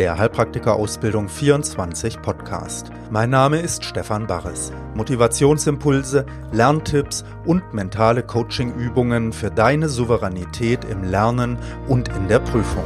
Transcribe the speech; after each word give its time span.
der 0.00 0.16
Heilpraktiker-Ausbildung 0.16 1.28
24 1.28 2.22
Podcast. 2.22 2.90
Mein 3.10 3.28
Name 3.28 3.60
ist 3.60 3.84
Stefan 3.84 4.26
Barres. 4.26 4.72
Motivationsimpulse, 4.94 6.24
Lerntipps 6.52 7.22
und 7.44 7.74
mentale 7.74 8.22
Coaching-Übungen 8.22 9.34
für 9.34 9.50
deine 9.50 9.90
Souveränität 9.90 10.86
im 10.86 11.04
Lernen 11.04 11.58
und 11.86 12.08
in 12.08 12.28
der 12.28 12.38
Prüfung. 12.38 12.82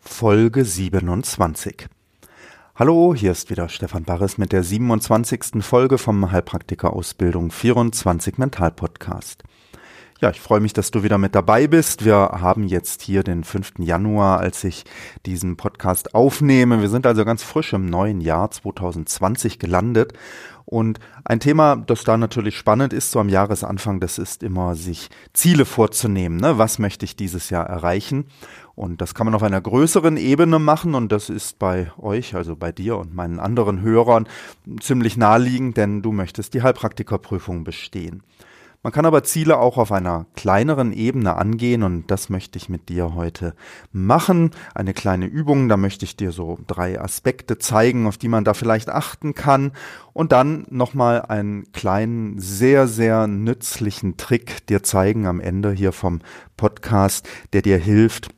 Folge 0.00 0.64
27 0.64 1.90
Hallo, 2.78 3.14
hier 3.14 3.32
ist 3.32 3.48
wieder 3.48 3.70
Stefan 3.70 4.04
Barres 4.04 4.36
mit 4.36 4.52
der 4.52 4.62
27. 4.62 5.64
Folge 5.64 5.96
vom 5.96 6.30
Heilpraktiker 6.30 6.92
Ausbildung 6.92 7.50
24 7.50 8.36
Mental 8.36 8.70
Podcast. 8.70 9.44
Ja, 10.20 10.28
ich 10.28 10.42
freue 10.42 10.60
mich, 10.60 10.74
dass 10.74 10.90
du 10.90 11.02
wieder 11.02 11.16
mit 11.16 11.34
dabei 11.34 11.68
bist. 11.68 12.04
Wir 12.04 12.16
haben 12.16 12.64
jetzt 12.64 13.00
hier 13.00 13.22
den 13.22 13.44
5. 13.44 13.78
Januar, 13.78 14.40
als 14.40 14.62
ich 14.62 14.84
diesen 15.24 15.56
Podcast 15.56 16.14
aufnehme. 16.14 16.82
Wir 16.82 16.90
sind 16.90 17.06
also 17.06 17.24
ganz 17.24 17.42
frisch 17.42 17.72
im 17.72 17.86
neuen 17.86 18.20
Jahr 18.20 18.50
2020 18.50 19.58
gelandet. 19.58 20.12
Und 20.66 20.98
ein 21.24 21.38
Thema, 21.38 21.76
das 21.76 22.02
da 22.02 22.16
natürlich 22.16 22.56
spannend 22.56 22.92
ist, 22.92 23.12
so 23.12 23.20
am 23.20 23.28
Jahresanfang, 23.28 24.00
das 24.00 24.18
ist 24.18 24.42
immer, 24.42 24.74
sich 24.74 25.10
Ziele 25.32 25.64
vorzunehmen. 25.64 26.38
Ne? 26.38 26.58
Was 26.58 26.80
möchte 26.80 27.04
ich 27.04 27.14
dieses 27.14 27.50
Jahr 27.50 27.66
erreichen? 27.66 28.26
Und 28.74 29.00
das 29.00 29.14
kann 29.14 29.26
man 29.26 29.34
auf 29.34 29.44
einer 29.44 29.60
größeren 29.60 30.16
Ebene 30.16 30.58
machen 30.58 30.94
und 30.96 31.12
das 31.12 31.30
ist 31.30 31.60
bei 31.60 31.92
euch, 31.98 32.34
also 32.34 32.56
bei 32.56 32.72
dir 32.72 32.98
und 32.98 33.14
meinen 33.14 33.38
anderen 33.38 33.80
Hörern 33.80 34.28
ziemlich 34.80 35.16
naheliegend, 35.16 35.76
denn 35.76 36.02
du 36.02 36.10
möchtest 36.10 36.52
die 36.52 36.62
Heilpraktikerprüfung 36.62 37.62
bestehen. 37.62 38.22
Man 38.86 38.92
kann 38.92 39.04
aber 39.04 39.24
Ziele 39.24 39.58
auch 39.58 39.78
auf 39.78 39.90
einer 39.90 40.26
kleineren 40.36 40.92
Ebene 40.92 41.34
angehen 41.34 41.82
und 41.82 42.08
das 42.08 42.28
möchte 42.28 42.56
ich 42.56 42.68
mit 42.68 42.88
dir 42.88 43.16
heute 43.16 43.56
machen. 43.90 44.52
Eine 44.76 44.94
kleine 44.94 45.26
Übung, 45.26 45.68
da 45.68 45.76
möchte 45.76 46.04
ich 46.04 46.14
dir 46.14 46.30
so 46.30 46.60
drei 46.68 47.00
Aspekte 47.00 47.58
zeigen, 47.58 48.06
auf 48.06 48.16
die 48.16 48.28
man 48.28 48.44
da 48.44 48.54
vielleicht 48.54 48.88
achten 48.88 49.34
kann 49.34 49.72
und 50.12 50.30
dann 50.30 50.66
nochmal 50.70 51.22
einen 51.22 51.72
kleinen, 51.72 52.38
sehr, 52.38 52.86
sehr 52.86 53.26
nützlichen 53.26 54.18
Trick 54.18 54.64
dir 54.68 54.84
zeigen 54.84 55.26
am 55.26 55.40
Ende 55.40 55.72
hier 55.72 55.90
vom 55.90 56.20
Podcast, 56.56 57.28
der 57.54 57.62
dir 57.62 57.78
hilft, 57.78 58.28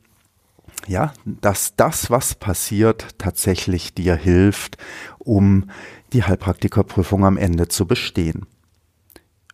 ja, 0.87 1.13
dass 1.25 1.75
das, 1.75 2.09
was 2.09 2.33
passiert, 2.33 3.19
tatsächlich 3.19 3.93
dir 3.93 4.15
hilft, 4.15 4.77
um 5.19 5.69
die 6.11 6.23
Heilpraktikerprüfung 6.23 7.23
am 7.23 7.37
Ende 7.37 7.67
zu 7.67 7.85
bestehen. 7.85 8.47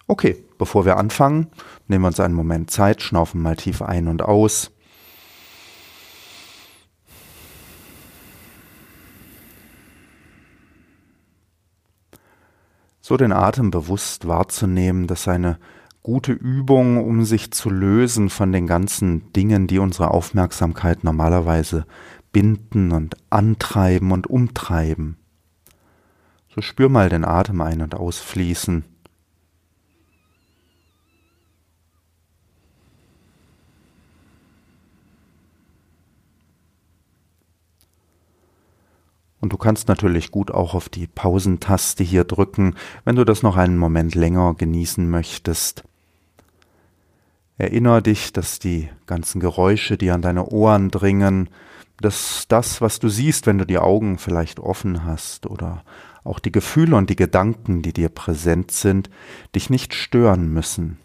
Okay, 0.07 0.43
bevor 0.57 0.85
wir 0.85 0.97
anfangen, 0.97 1.47
nehmen 1.87 2.03
wir 2.03 2.07
uns 2.09 2.19
einen 2.19 2.35
Moment 2.35 2.69
Zeit, 2.69 3.01
schnaufen 3.01 3.41
mal 3.41 3.55
tief 3.55 3.81
ein 3.81 4.07
und 4.07 4.21
aus. 4.21 4.71
So 13.01 13.17
den 13.17 13.31
Atem 13.31 13.69
bewusst 13.71 14.27
wahrzunehmen, 14.27 15.07
dass 15.07 15.27
eine 15.27 15.59
gute 16.01 16.33
Übung, 16.33 17.03
um 17.03 17.23
sich 17.23 17.51
zu 17.51 17.69
lösen 17.69 18.29
von 18.29 18.51
den 18.51 18.67
ganzen 18.67 19.31
Dingen, 19.33 19.67
die 19.67 19.79
unsere 19.79 20.11
Aufmerksamkeit 20.11 21.03
normalerweise 21.03 21.85
binden 22.31 22.91
und 22.91 23.15
antreiben 23.29 24.11
und 24.11 24.27
umtreiben. 24.27 25.17
So 26.53 26.61
spür 26.61 26.89
mal 26.89 27.09
den 27.09 27.25
Atem 27.25 27.61
ein- 27.61 27.81
und 27.81 27.95
ausfließen. 27.95 28.85
Und 39.45 39.53
du 39.53 39.57
kannst 39.57 39.89
natürlich 39.89 40.31
gut 40.31 40.49
auch 40.49 40.73
auf 40.73 40.89
die 40.89 41.05
Pausentaste 41.05 42.03
hier 42.03 42.23
drücken, 42.23 42.73
wenn 43.03 43.15
du 43.15 43.25
das 43.25 43.43
noch 43.43 43.57
einen 43.57 43.77
Moment 43.77 44.15
länger 44.15 44.55
genießen 44.55 45.07
möchtest. 45.07 45.83
Erinnere 47.59 48.01
dich, 48.01 48.33
dass 48.33 48.57
die 48.57 48.89
ganzen 49.05 49.39
Geräusche, 49.39 49.99
die 49.99 50.09
an 50.09 50.23
deine 50.23 50.47
Ohren 50.47 50.89
dringen, 50.89 51.51
dass 52.01 52.45
das, 52.47 52.81
was 52.81 52.97
du 52.97 53.07
siehst, 53.07 53.45
wenn 53.45 53.59
du 53.59 53.67
die 53.67 53.77
Augen 53.77 54.17
vielleicht 54.17 54.59
offen 54.59 55.05
hast 55.05 55.45
oder 55.45 55.83
auch 56.23 56.39
die 56.39 56.51
Gefühle 56.51 56.95
und 56.95 57.11
die 57.11 57.15
Gedanken, 57.15 57.83
die 57.83 57.93
dir 57.93 58.09
präsent 58.09 58.71
sind, 58.71 59.11
dich 59.53 59.69
nicht 59.69 59.93
stören 59.93 60.51
müssen. 60.51 60.97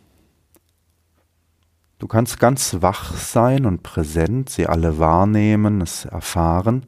Du 1.98 2.06
kannst 2.06 2.40
ganz 2.40 2.78
wach 2.80 3.14
sein 3.18 3.66
und 3.66 3.82
präsent, 3.82 4.48
sie 4.48 4.66
alle 4.66 4.98
wahrnehmen, 4.98 5.82
es 5.82 6.06
erfahren. 6.06 6.86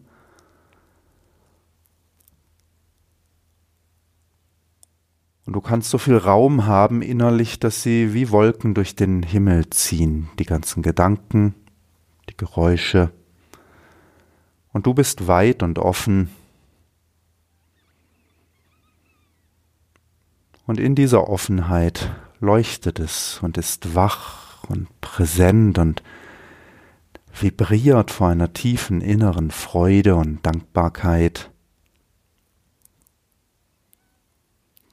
Und 5.44 5.54
du 5.54 5.60
kannst 5.60 5.90
so 5.90 5.98
viel 5.98 6.16
Raum 6.16 6.66
haben 6.66 7.02
innerlich, 7.02 7.58
dass 7.58 7.82
sie 7.82 8.14
wie 8.14 8.30
Wolken 8.30 8.74
durch 8.74 8.94
den 8.94 9.22
Himmel 9.22 9.68
ziehen, 9.70 10.28
die 10.38 10.44
ganzen 10.44 10.82
Gedanken, 10.82 11.54
die 12.30 12.36
Geräusche. 12.36 13.10
Und 14.72 14.86
du 14.86 14.94
bist 14.94 15.26
weit 15.26 15.62
und 15.62 15.78
offen. 15.78 16.30
Und 20.66 20.78
in 20.78 20.94
dieser 20.94 21.28
Offenheit 21.28 22.10
leuchtet 22.40 23.00
es 23.00 23.40
und 23.42 23.58
ist 23.58 23.94
wach 23.94 24.64
und 24.68 24.88
präsent 25.00 25.78
und 25.78 26.02
vibriert 27.32 28.10
vor 28.10 28.28
einer 28.28 28.52
tiefen 28.52 29.00
inneren 29.00 29.50
Freude 29.50 30.16
und 30.16 30.44
Dankbarkeit. 30.44 31.51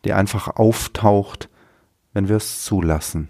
Die 0.05 0.13
einfach 0.13 0.55
auftaucht, 0.55 1.49
wenn 2.13 2.27
wir 2.27 2.37
es 2.37 2.63
zulassen. 2.63 3.29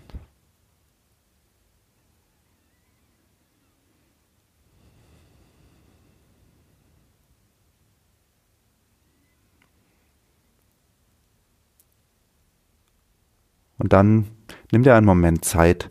Und 13.78 13.94
dann 13.94 14.26
nimm 14.72 14.84
dir 14.84 14.96
einen 14.96 15.06
Moment 15.06 15.46
Zeit, 15.46 15.90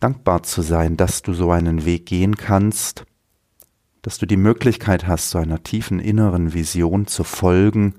dankbar 0.00 0.42
zu 0.42 0.60
sein, 0.60 0.96
dass 0.96 1.22
du 1.22 1.32
so 1.32 1.50
einen 1.50 1.84
Weg 1.84 2.06
gehen 2.06 2.36
kannst, 2.36 3.06
dass 4.02 4.18
du 4.18 4.26
die 4.26 4.36
Möglichkeit 4.36 5.06
hast, 5.06 5.30
so 5.30 5.38
einer 5.38 5.62
tiefen 5.62 6.00
inneren 6.00 6.52
Vision 6.52 7.06
zu 7.06 7.24
folgen, 7.24 7.94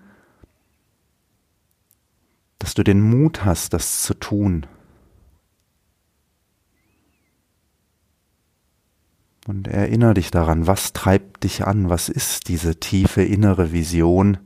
dass 2.59 2.73
du 2.73 2.83
den 2.83 3.01
Mut 3.01 3.45
hast, 3.45 3.73
das 3.73 4.01
zu 4.03 4.13
tun. 4.13 4.65
Und 9.47 9.67
erinnere 9.67 10.15
dich 10.15 10.29
daran, 10.29 10.67
was 10.67 10.91
treibt 10.91 11.45
dich 11.45 11.65
an, 11.65 11.89
was 11.89 12.09
ist 12.09 12.49
diese 12.49 12.79
tiefe 12.79 13.23
innere 13.23 13.71
Vision. 13.71 14.39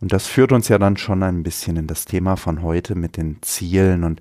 Und 0.00 0.12
das 0.12 0.26
führt 0.26 0.50
uns 0.50 0.68
ja 0.68 0.78
dann 0.78 0.96
schon 0.96 1.22
ein 1.22 1.42
bisschen 1.42 1.76
in 1.76 1.86
das 1.86 2.04
Thema 2.06 2.36
von 2.36 2.62
heute 2.62 2.94
mit 2.94 3.16
den 3.16 3.40
Zielen 3.42 4.02
und 4.02 4.20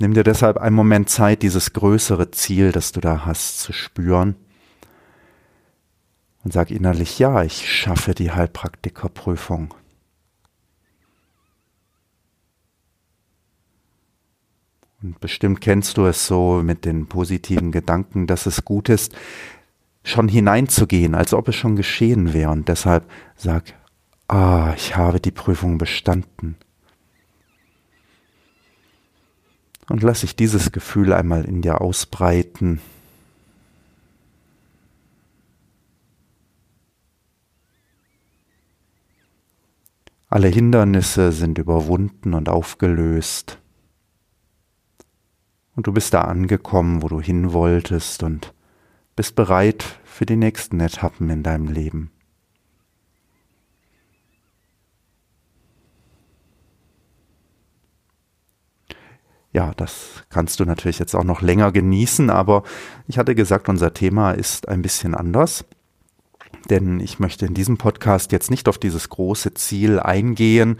Nimm 0.00 0.14
dir 0.14 0.24
deshalb 0.24 0.58
einen 0.58 0.74
Moment 0.74 1.08
Zeit, 1.08 1.42
dieses 1.42 1.72
größere 1.72 2.30
Ziel, 2.32 2.72
das 2.72 2.92
du 2.92 3.00
da 3.00 3.24
hast, 3.24 3.60
zu 3.60 3.72
spüren. 3.72 4.34
Und 6.42 6.52
sag 6.52 6.70
innerlich, 6.70 7.18
ja, 7.18 7.42
ich 7.44 7.70
schaffe 7.70 8.14
die 8.14 8.32
Heilpraktikerprüfung. 8.32 9.72
Und 15.02 15.20
bestimmt 15.20 15.60
kennst 15.60 15.96
du 15.96 16.06
es 16.06 16.26
so 16.26 16.62
mit 16.64 16.84
den 16.84 17.06
positiven 17.06 17.72
Gedanken, 17.72 18.26
dass 18.26 18.46
es 18.46 18.64
gut 18.64 18.88
ist, 18.88 19.14
schon 20.02 20.28
hineinzugehen, 20.28 21.14
als 21.14 21.34
ob 21.34 21.48
es 21.48 21.56
schon 21.56 21.76
geschehen 21.76 22.32
wäre. 22.32 22.50
Und 22.50 22.68
deshalb 22.68 23.08
sag, 23.36 23.74
ah, 24.28 24.72
ich 24.76 24.96
habe 24.96 25.20
die 25.20 25.30
Prüfung 25.30 25.78
bestanden. 25.78 26.56
Und 29.88 30.02
lass 30.02 30.20
sich 30.20 30.34
dieses 30.34 30.72
Gefühl 30.72 31.12
einmal 31.12 31.44
in 31.44 31.60
dir 31.60 31.80
ausbreiten. 31.80 32.80
Alle 40.28 40.48
Hindernisse 40.48 41.32
sind 41.32 41.58
überwunden 41.58 42.34
und 42.34 42.48
aufgelöst. 42.48 43.58
Und 45.76 45.86
du 45.86 45.92
bist 45.92 46.14
da 46.14 46.22
angekommen, 46.22 47.02
wo 47.02 47.08
du 47.08 47.20
hin 47.20 47.52
wolltest 47.52 48.22
und 48.22 48.52
bist 49.16 49.36
bereit 49.36 49.84
für 50.04 50.26
die 50.26 50.36
nächsten 50.36 50.80
Etappen 50.80 51.30
in 51.30 51.42
deinem 51.42 51.68
Leben. 51.68 52.10
Ja, 59.54 59.72
das 59.76 60.24
kannst 60.30 60.58
du 60.58 60.64
natürlich 60.64 60.98
jetzt 60.98 61.14
auch 61.14 61.22
noch 61.22 61.40
länger 61.40 61.70
genießen, 61.70 62.28
aber 62.28 62.64
ich 63.06 63.18
hatte 63.18 63.36
gesagt, 63.36 63.68
unser 63.68 63.94
Thema 63.94 64.32
ist 64.32 64.68
ein 64.68 64.82
bisschen 64.82 65.14
anders. 65.14 65.64
Denn 66.70 66.98
ich 66.98 67.20
möchte 67.20 67.46
in 67.46 67.54
diesem 67.54 67.78
Podcast 67.78 68.32
jetzt 68.32 68.50
nicht 68.50 68.68
auf 68.68 68.78
dieses 68.78 69.08
große 69.10 69.54
Ziel 69.54 70.00
eingehen, 70.00 70.78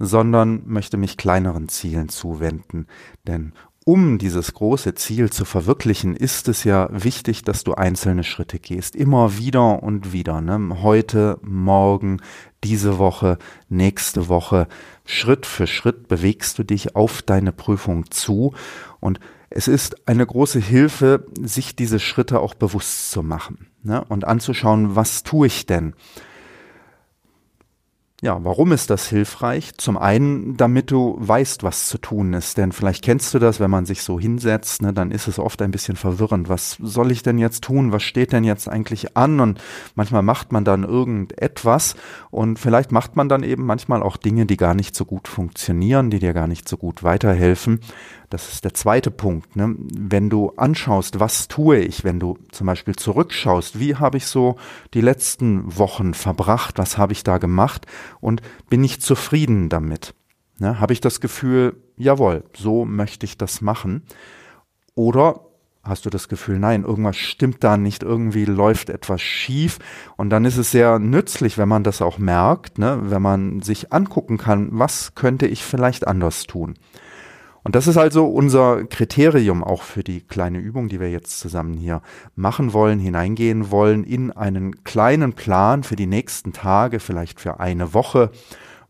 sondern 0.00 0.62
möchte 0.66 0.96
mich 0.96 1.16
kleineren 1.16 1.68
Zielen 1.68 2.08
zuwenden. 2.08 2.86
Denn 3.28 3.52
um 3.88 4.18
dieses 4.18 4.52
große 4.52 4.94
Ziel 4.96 5.30
zu 5.30 5.44
verwirklichen, 5.44 6.16
ist 6.16 6.48
es 6.48 6.64
ja 6.64 6.88
wichtig, 6.90 7.44
dass 7.44 7.62
du 7.62 7.74
einzelne 7.74 8.24
Schritte 8.24 8.58
gehst. 8.58 8.96
Immer 8.96 9.38
wieder 9.38 9.80
und 9.80 10.12
wieder. 10.12 10.40
Ne? 10.40 10.82
Heute, 10.82 11.38
morgen, 11.42 12.20
diese 12.64 12.98
Woche, 12.98 13.38
nächste 13.68 14.26
Woche. 14.26 14.66
Schritt 15.04 15.46
für 15.46 15.68
Schritt 15.68 16.08
bewegst 16.08 16.58
du 16.58 16.64
dich 16.64 16.96
auf 16.96 17.22
deine 17.22 17.52
Prüfung 17.52 18.10
zu. 18.10 18.54
Und 18.98 19.20
es 19.50 19.68
ist 19.68 20.08
eine 20.08 20.26
große 20.26 20.58
Hilfe, 20.58 21.24
sich 21.40 21.76
diese 21.76 22.00
Schritte 22.00 22.40
auch 22.40 22.54
bewusst 22.54 23.12
zu 23.12 23.22
machen 23.22 23.68
ne? 23.84 24.04
und 24.08 24.24
anzuschauen, 24.24 24.96
was 24.96 25.22
tue 25.22 25.46
ich 25.46 25.64
denn? 25.64 25.94
Ja, 28.26 28.42
warum 28.42 28.72
ist 28.72 28.90
das 28.90 29.08
hilfreich? 29.08 29.76
Zum 29.76 29.96
einen, 29.96 30.56
damit 30.56 30.90
du 30.90 31.14
weißt, 31.20 31.62
was 31.62 31.86
zu 31.86 31.96
tun 31.96 32.32
ist. 32.32 32.58
Denn 32.58 32.72
vielleicht 32.72 33.04
kennst 33.04 33.32
du 33.32 33.38
das, 33.38 33.60
wenn 33.60 33.70
man 33.70 33.86
sich 33.86 34.02
so 34.02 34.18
hinsetzt, 34.18 34.82
ne, 34.82 34.92
dann 34.92 35.12
ist 35.12 35.28
es 35.28 35.38
oft 35.38 35.62
ein 35.62 35.70
bisschen 35.70 35.94
verwirrend. 35.94 36.48
Was 36.48 36.76
soll 36.82 37.12
ich 37.12 37.22
denn 37.22 37.38
jetzt 37.38 37.62
tun? 37.62 37.92
Was 37.92 38.02
steht 38.02 38.32
denn 38.32 38.42
jetzt 38.42 38.68
eigentlich 38.68 39.16
an? 39.16 39.38
Und 39.38 39.62
manchmal 39.94 40.22
macht 40.22 40.50
man 40.50 40.64
dann 40.64 40.82
irgendetwas 40.82 41.94
und 42.32 42.58
vielleicht 42.58 42.90
macht 42.90 43.14
man 43.14 43.28
dann 43.28 43.44
eben 43.44 43.64
manchmal 43.64 44.02
auch 44.02 44.16
Dinge, 44.16 44.44
die 44.44 44.56
gar 44.56 44.74
nicht 44.74 44.96
so 44.96 45.04
gut 45.04 45.28
funktionieren, 45.28 46.10
die 46.10 46.18
dir 46.18 46.32
gar 46.32 46.48
nicht 46.48 46.68
so 46.68 46.76
gut 46.76 47.04
weiterhelfen. 47.04 47.78
Das 48.28 48.52
ist 48.52 48.64
der 48.64 48.74
zweite 48.74 49.12
Punkt. 49.12 49.54
Ne? 49.54 49.76
Wenn 49.78 50.30
du 50.30 50.52
anschaust, 50.56 51.20
was 51.20 51.46
tue 51.46 51.78
ich, 51.78 52.02
wenn 52.02 52.18
du 52.18 52.38
zum 52.50 52.66
Beispiel 52.66 52.96
zurückschaust, 52.96 53.78
wie 53.78 53.94
habe 53.94 54.16
ich 54.16 54.26
so 54.26 54.56
die 54.94 55.00
letzten 55.00 55.78
Wochen 55.78 56.12
verbracht, 56.12 56.78
was 56.78 56.98
habe 56.98 57.12
ich 57.12 57.22
da 57.22 57.38
gemacht 57.38 57.86
und 58.20 58.42
bin 58.68 58.82
ich 58.84 59.00
zufrieden 59.00 59.68
damit? 59.68 60.14
Ne? 60.58 60.80
Habe 60.80 60.92
ich 60.92 61.00
das 61.00 61.20
Gefühl, 61.20 61.76
jawohl, 61.96 62.44
so 62.56 62.84
möchte 62.84 63.26
ich 63.26 63.38
das 63.38 63.60
machen? 63.60 64.02
Oder 64.94 65.40
hast 65.82 66.04
du 66.04 66.10
das 66.10 66.28
Gefühl, 66.28 66.58
nein, 66.58 66.84
irgendwas 66.84 67.16
stimmt 67.16 67.62
da 67.62 67.76
nicht, 67.76 68.02
irgendwie 68.02 68.44
läuft 68.44 68.90
etwas 68.90 69.20
schief. 69.20 69.78
Und 70.16 70.30
dann 70.30 70.44
ist 70.44 70.56
es 70.56 70.70
sehr 70.70 70.98
nützlich, 70.98 71.58
wenn 71.58 71.68
man 71.68 71.84
das 71.84 72.02
auch 72.02 72.18
merkt, 72.18 72.78
ne? 72.78 72.98
wenn 73.04 73.22
man 73.22 73.60
sich 73.60 73.92
angucken 73.92 74.38
kann, 74.38 74.68
was 74.72 75.14
könnte 75.14 75.46
ich 75.46 75.64
vielleicht 75.64 76.06
anders 76.06 76.44
tun. 76.44 76.74
Und 77.66 77.74
das 77.74 77.88
ist 77.88 77.96
also 77.96 78.26
unser 78.26 78.84
Kriterium 78.84 79.64
auch 79.64 79.82
für 79.82 80.04
die 80.04 80.20
kleine 80.20 80.58
Übung, 80.58 80.88
die 80.88 81.00
wir 81.00 81.10
jetzt 81.10 81.40
zusammen 81.40 81.74
hier 81.74 82.00
machen 82.36 82.72
wollen, 82.72 83.00
hineingehen 83.00 83.72
wollen 83.72 84.04
in 84.04 84.30
einen 84.30 84.84
kleinen 84.84 85.32
Plan 85.32 85.82
für 85.82 85.96
die 85.96 86.06
nächsten 86.06 86.52
Tage, 86.52 87.00
vielleicht 87.00 87.40
für 87.40 87.58
eine 87.58 87.92
Woche, 87.92 88.30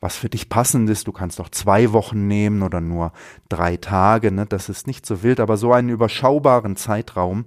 was 0.00 0.16
für 0.16 0.28
dich 0.28 0.50
passend 0.50 0.90
ist. 0.90 1.06
Du 1.06 1.12
kannst 1.12 1.40
auch 1.40 1.48
zwei 1.48 1.94
Wochen 1.94 2.28
nehmen 2.28 2.62
oder 2.62 2.82
nur 2.82 3.12
drei 3.48 3.78
Tage. 3.78 4.30
Ne? 4.30 4.44
Das 4.44 4.68
ist 4.68 4.86
nicht 4.86 5.06
so 5.06 5.22
wild, 5.22 5.40
aber 5.40 5.56
so 5.56 5.72
einen 5.72 5.88
überschaubaren 5.88 6.76
Zeitraum, 6.76 7.46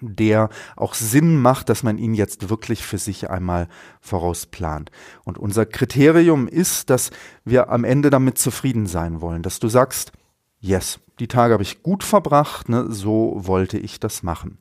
der 0.00 0.50
auch 0.76 0.94
Sinn 0.94 1.42
macht, 1.42 1.68
dass 1.68 1.82
man 1.82 1.98
ihn 1.98 2.14
jetzt 2.14 2.48
wirklich 2.48 2.86
für 2.86 2.98
sich 2.98 3.28
einmal 3.28 3.66
vorausplant. 4.00 4.92
Und 5.24 5.36
unser 5.36 5.66
Kriterium 5.66 6.46
ist, 6.46 6.90
dass 6.90 7.10
wir 7.44 7.70
am 7.70 7.82
Ende 7.82 8.10
damit 8.10 8.38
zufrieden 8.38 8.86
sein 8.86 9.20
wollen, 9.20 9.42
dass 9.42 9.58
du 9.58 9.66
sagst, 9.66 10.12
yes, 10.60 11.00
die 11.18 11.28
Tage 11.28 11.52
habe 11.52 11.62
ich 11.62 11.82
gut 11.82 12.04
verbracht, 12.04 12.68
ne, 12.68 12.86
so 12.90 13.34
wollte 13.36 13.78
ich 13.78 14.00
das 14.00 14.22
machen. 14.22 14.58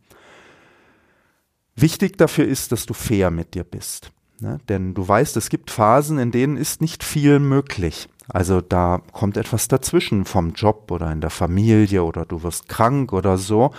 Wichtig 1.76 2.18
dafür 2.18 2.48
ist, 2.48 2.72
dass 2.72 2.86
du 2.86 2.94
fair 2.94 3.30
mit 3.30 3.54
dir 3.54 3.64
bist. 3.64 4.12
Ne? 4.40 4.60
Denn 4.68 4.94
du 4.94 5.08
weißt, 5.08 5.38
es 5.38 5.50
gibt 5.50 5.70
Phasen, 5.72 6.18
in 6.18 6.32
denen 6.32 6.58
ist 6.58 6.82
nicht 6.82 7.04
viel 7.04 7.40
möglich. 7.40 8.10
Also 8.30 8.62
da 8.62 9.02
kommt 9.12 9.38
etwas 9.38 9.68
dazwischen 9.68 10.26
vom 10.26 10.54
Job 10.54 10.92
oder 10.92 11.12
in 11.12 11.22
der 11.22 11.30
Familie 11.30 12.04
oder 12.04 12.26
du 12.26 12.44
wirst 12.44 12.68
krank 12.68 13.14
oder 13.14 13.38
so. 13.38 13.72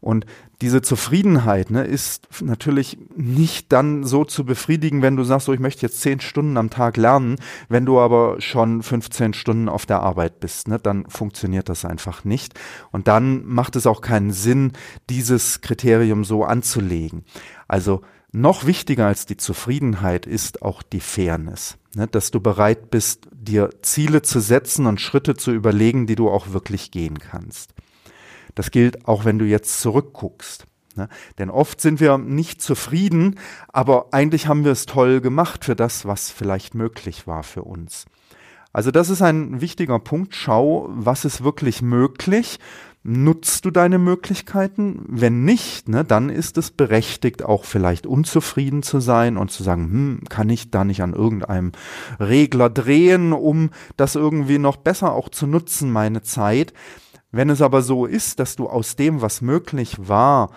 Und 0.00 0.26
diese 0.60 0.82
Zufriedenheit 0.82 1.70
ne, 1.70 1.84
ist 1.84 2.28
natürlich 2.42 2.98
nicht 3.16 3.72
dann 3.72 4.04
so 4.04 4.24
zu 4.24 4.44
befriedigen, 4.44 5.00
wenn 5.00 5.16
du 5.16 5.24
sagst, 5.24 5.46
so 5.46 5.52
ich 5.52 5.60
möchte 5.60 5.82
jetzt 5.82 6.00
zehn 6.00 6.20
Stunden 6.20 6.56
am 6.56 6.68
Tag 6.68 6.96
lernen, 6.96 7.36
wenn 7.68 7.86
du 7.86 7.98
aber 7.98 8.40
schon 8.40 8.82
15 8.82 9.32
Stunden 9.32 9.68
auf 9.68 9.86
der 9.86 10.00
Arbeit 10.00 10.40
bist, 10.40 10.68
ne, 10.68 10.78
dann 10.78 11.08
funktioniert 11.08 11.68
das 11.68 11.84
einfach 11.84 12.24
nicht. 12.24 12.58
Und 12.90 13.08
dann 13.08 13.46
macht 13.46 13.74
es 13.76 13.86
auch 13.86 14.02
keinen 14.02 14.32
Sinn, 14.32 14.72
dieses 15.08 15.62
Kriterium 15.62 16.24
so 16.24 16.44
anzulegen. 16.44 17.24
Also 17.66 18.02
noch 18.32 18.66
wichtiger 18.66 19.06
als 19.06 19.26
die 19.26 19.36
Zufriedenheit 19.36 20.26
ist 20.26 20.62
auch 20.62 20.82
die 20.82 21.00
Fairness, 21.00 21.78
ne, 21.94 22.06
dass 22.06 22.30
du 22.30 22.40
bereit 22.40 22.90
bist, 22.90 23.28
dir 23.32 23.70
Ziele 23.82 24.22
zu 24.22 24.40
setzen 24.40 24.86
und 24.86 25.00
Schritte 25.00 25.34
zu 25.34 25.52
überlegen, 25.52 26.06
die 26.06 26.16
du 26.16 26.28
auch 26.28 26.52
wirklich 26.52 26.90
gehen 26.90 27.18
kannst. 27.18 27.74
Das 28.60 28.70
gilt 28.70 29.08
auch, 29.08 29.24
wenn 29.24 29.38
du 29.38 29.46
jetzt 29.46 29.80
zurückguckst. 29.80 30.66
Ne? 30.94 31.08
Denn 31.38 31.48
oft 31.48 31.80
sind 31.80 31.98
wir 31.98 32.18
nicht 32.18 32.60
zufrieden, 32.60 33.38
aber 33.68 34.08
eigentlich 34.12 34.48
haben 34.48 34.66
wir 34.66 34.72
es 34.72 34.84
toll 34.84 35.22
gemacht 35.22 35.64
für 35.64 35.74
das, 35.74 36.04
was 36.04 36.30
vielleicht 36.30 36.74
möglich 36.74 37.26
war 37.26 37.42
für 37.42 37.62
uns. 37.62 38.04
Also 38.70 38.90
das 38.90 39.08
ist 39.08 39.22
ein 39.22 39.62
wichtiger 39.62 39.98
Punkt. 39.98 40.34
Schau, 40.34 40.90
was 40.90 41.24
ist 41.24 41.42
wirklich 41.42 41.80
möglich 41.80 42.58
Nutzt 43.02 43.64
du 43.64 43.70
deine 43.70 43.98
Möglichkeiten? 43.98 45.06
Wenn 45.08 45.42
nicht, 45.42 45.88
ne, 45.88 46.04
dann 46.04 46.28
ist 46.28 46.58
es 46.58 46.70
berechtigt, 46.70 47.42
auch 47.42 47.64
vielleicht 47.64 48.06
unzufrieden 48.06 48.82
zu 48.82 49.00
sein 49.00 49.38
und 49.38 49.50
zu 49.50 49.62
sagen, 49.62 49.84
hm, 49.84 50.20
kann 50.28 50.50
ich 50.50 50.70
da 50.70 50.84
nicht 50.84 51.02
an 51.02 51.14
irgendeinem 51.14 51.72
Regler 52.18 52.68
drehen, 52.68 53.32
um 53.32 53.70
das 53.96 54.16
irgendwie 54.16 54.58
noch 54.58 54.76
besser 54.76 55.14
auch 55.14 55.30
zu 55.30 55.46
nutzen, 55.46 55.90
meine 55.90 56.20
Zeit. 56.20 56.74
Wenn 57.32 57.50
es 57.50 57.62
aber 57.62 57.82
so 57.82 58.06
ist, 58.06 58.40
dass 58.40 58.56
du 58.56 58.68
aus 58.68 58.96
dem, 58.96 59.22
was 59.22 59.40
möglich 59.40 59.96
war, 60.08 60.50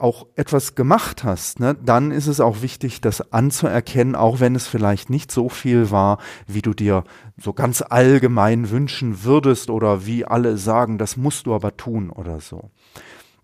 auch 0.00 0.26
etwas 0.34 0.74
gemacht 0.74 1.24
hast, 1.24 1.60
ne, 1.60 1.74
dann 1.74 2.10
ist 2.10 2.26
es 2.26 2.40
auch 2.40 2.62
wichtig, 2.62 3.00
das 3.02 3.32
anzuerkennen, 3.32 4.14
auch 4.14 4.40
wenn 4.40 4.54
es 4.54 4.66
vielleicht 4.66 5.10
nicht 5.10 5.30
so 5.30 5.48
viel 5.50 5.90
war, 5.90 6.18
wie 6.46 6.62
du 6.62 6.72
dir 6.72 7.04
so 7.36 7.52
ganz 7.52 7.82
allgemein 7.82 8.70
wünschen 8.70 9.24
würdest 9.24 9.68
oder 9.68 10.06
wie 10.06 10.24
alle 10.24 10.56
sagen, 10.56 10.96
das 10.96 11.18
musst 11.18 11.46
du 11.46 11.54
aber 11.54 11.76
tun 11.76 12.08
oder 12.10 12.40
so. 12.40 12.70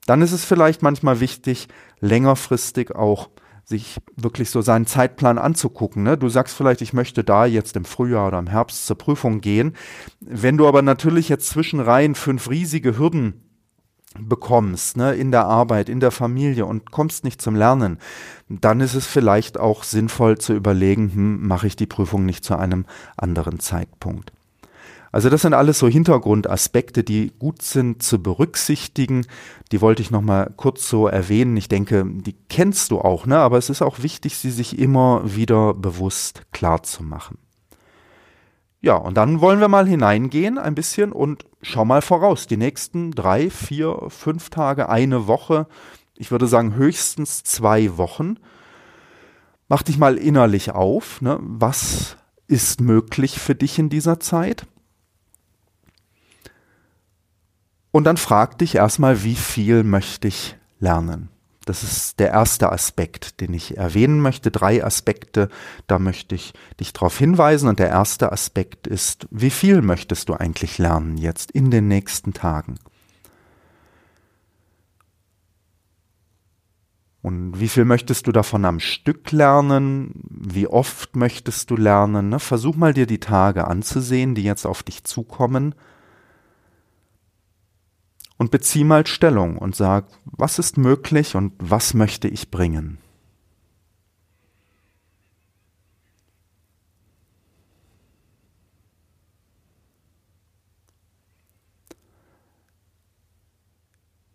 Dann 0.06 0.22
ist 0.22 0.32
es 0.32 0.44
vielleicht 0.44 0.82
manchmal 0.82 1.20
wichtig, 1.20 1.68
längerfristig 2.00 2.94
auch 2.94 3.28
sich 3.66 3.98
wirklich 4.14 4.50
so 4.50 4.62
seinen 4.62 4.86
Zeitplan 4.86 5.38
anzugucken. 5.38 6.04
Ne? 6.04 6.16
Du 6.16 6.28
sagst 6.28 6.56
vielleicht, 6.56 6.82
ich 6.82 6.92
möchte 6.92 7.24
da 7.24 7.46
jetzt 7.46 7.76
im 7.76 7.84
Frühjahr 7.84 8.28
oder 8.28 8.38
im 8.38 8.46
Herbst 8.46 8.86
zur 8.86 8.96
Prüfung 8.96 9.40
gehen. 9.40 9.74
Wenn 10.20 10.56
du 10.56 10.68
aber 10.68 10.82
natürlich 10.82 11.28
jetzt 11.28 11.48
zwischen 11.48 11.80
Reihen 11.80 12.14
fünf 12.14 12.48
riesige 12.48 12.96
Hürden 12.96 13.42
bekommst, 14.18 14.96
ne, 14.96 15.14
in 15.14 15.30
der 15.30 15.46
Arbeit, 15.46 15.88
in 15.88 16.00
der 16.00 16.12
Familie 16.12 16.64
und 16.64 16.90
kommst 16.92 17.24
nicht 17.24 17.42
zum 17.42 17.56
Lernen, 17.56 17.98
dann 18.48 18.80
ist 18.80 18.94
es 18.94 19.06
vielleicht 19.06 19.58
auch 19.58 19.82
sinnvoll 19.82 20.38
zu 20.38 20.54
überlegen, 20.54 21.12
hm, 21.12 21.46
mache 21.46 21.66
ich 21.66 21.76
die 21.76 21.86
Prüfung 21.86 22.24
nicht 22.24 22.44
zu 22.44 22.56
einem 22.56 22.86
anderen 23.16 23.58
Zeitpunkt. 23.58 24.32
Also 25.16 25.30
das 25.30 25.40
sind 25.40 25.54
alles 25.54 25.78
so 25.78 25.88
Hintergrundaspekte, 25.88 27.02
die 27.02 27.32
gut 27.38 27.62
sind 27.62 28.02
zu 28.02 28.22
berücksichtigen. 28.22 29.26
Die 29.72 29.80
wollte 29.80 30.02
ich 30.02 30.10
noch 30.10 30.20
mal 30.20 30.52
kurz 30.58 30.90
so 30.90 31.06
erwähnen. 31.06 31.56
Ich 31.56 31.68
denke, 31.68 32.04
die 32.06 32.34
kennst 32.50 32.90
du 32.90 32.98
auch, 32.98 33.24
ne? 33.24 33.38
Aber 33.38 33.56
es 33.56 33.70
ist 33.70 33.80
auch 33.80 34.02
wichtig, 34.02 34.36
sie 34.36 34.50
sich 34.50 34.78
immer 34.78 35.22
wieder 35.24 35.72
bewusst 35.72 36.42
klar 36.52 36.82
zu 36.82 37.02
machen. 37.02 37.38
Ja, 38.82 38.96
und 38.96 39.16
dann 39.16 39.40
wollen 39.40 39.58
wir 39.58 39.68
mal 39.68 39.88
hineingehen 39.88 40.58
ein 40.58 40.74
bisschen 40.74 41.12
und 41.12 41.46
schau 41.62 41.86
mal 41.86 42.02
voraus. 42.02 42.46
Die 42.46 42.58
nächsten 42.58 43.12
drei, 43.12 43.48
vier, 43.48 43.98
fünf 44.08 44.50
Tage, 44.50 44.90
eine 44.90 45.26
Woche, 45.26 45.66
ich 46.14 46.30
würde 46.30 46.46
sagen 46.46 46.74
höchstens 46.74 47.42
zwei 47.42 47.96
Wochen. 47.96 48.34
Mach 49.66 49.82
dich 49.82 49.96
mal 49.96 50.18
innerlich 50.18 50.72
auf. 50.72 51.22
Ne? 51.22 51.38
Was 51.40 52.18
ist 52.48 52.82
möglich 52.82 53.38
für 53.38 53.54
dich 53.54 53.78
in 53.78 53.88
dieser 53.88 54.20
Zeit? 54.20 54.66
Und 57.96 58.04
dann 58.04 58.18
frag 58.18 58.58
dich 58.58 58.74
erstmal, 58.74 59.24
wie 59.24 59.34
viel 59.34 59.82
möchte 59.82 60.28
ich 60.28 60.58
lernen? 60.80 61.30
Das 61.64 61.82
ist 61.82 62.20
der 62.20 62.28
erste 62.28 62.70
Aspekt, 62.70 63.40
den 63.40 63.54
ich 63.54 63.78
erwähnen 63.78 64.20
möchte. 64.20 64.50
Drei 64.50 64.84
Aspekte, 64.84 65.48
da 65.86 65.98
möchte 65.98 66.34
ich 66.34 66.52
dich 66.78 66.92
darauf 66.92 67.16
hinweisen. 67.16 67.70
Und 67.70 67.78
der 67.78 67.88
erste 67.88 68.32
Aspekt 68.32 68.86
ist, 68.86 69.26
wie 69.30 69.48
viel 69.48 69.80
möchtest 69.80 70.28
du 70.28 70.34
eigentlich 70.34 70.76
lernen 70.76 71.16
jetzt 71.16 71.50
in 71.52 71.70
den 71.70 71.88
nächsten 71.88 72.34
Tagen? 72.34 72.74
Und 77.22 77.58
wie 77.58 77.68
viel 77.68 77.86
möchtest 77.86 78.26
du 78.26 78.32
davon 78.32 78.66
am 78.66 78.78
Stück 78.78 79.32
lernen? 79.32 80.10
Wie 80.28 80.66
oft 80.66 81.16
möchtest 81.16 81.70
du 81.70 81.76
lernen? 81.76 82.28
Ne, 82.28 82.40
versuch 82.40 82.76
mal 82.76 82.92
dir 82.92 83.06
die 83.06 83.20
Tage 83.20 83.66
anzusehen, 83.66 84.34
die 84.34 84.42
jetzt 84.42 84.66
auf 84.66 84.82
dich 84.82 85.04
zukommen. 85.04 85.74
Und 88.38 88.50
bezieh 88.50 88.84
mal 88.84 89.06
Stellung 89.06 89.56
und 89.56 89.74
sag, 89.74 90.06
was 90.24 90.58
ist 90.58 90.76
möglich 90.76 91.36
und 91.36 91.54
was 91.58 91.94
möchte 91.94 92.28
ich 92.28 92.50
bringen? 92.50 92.98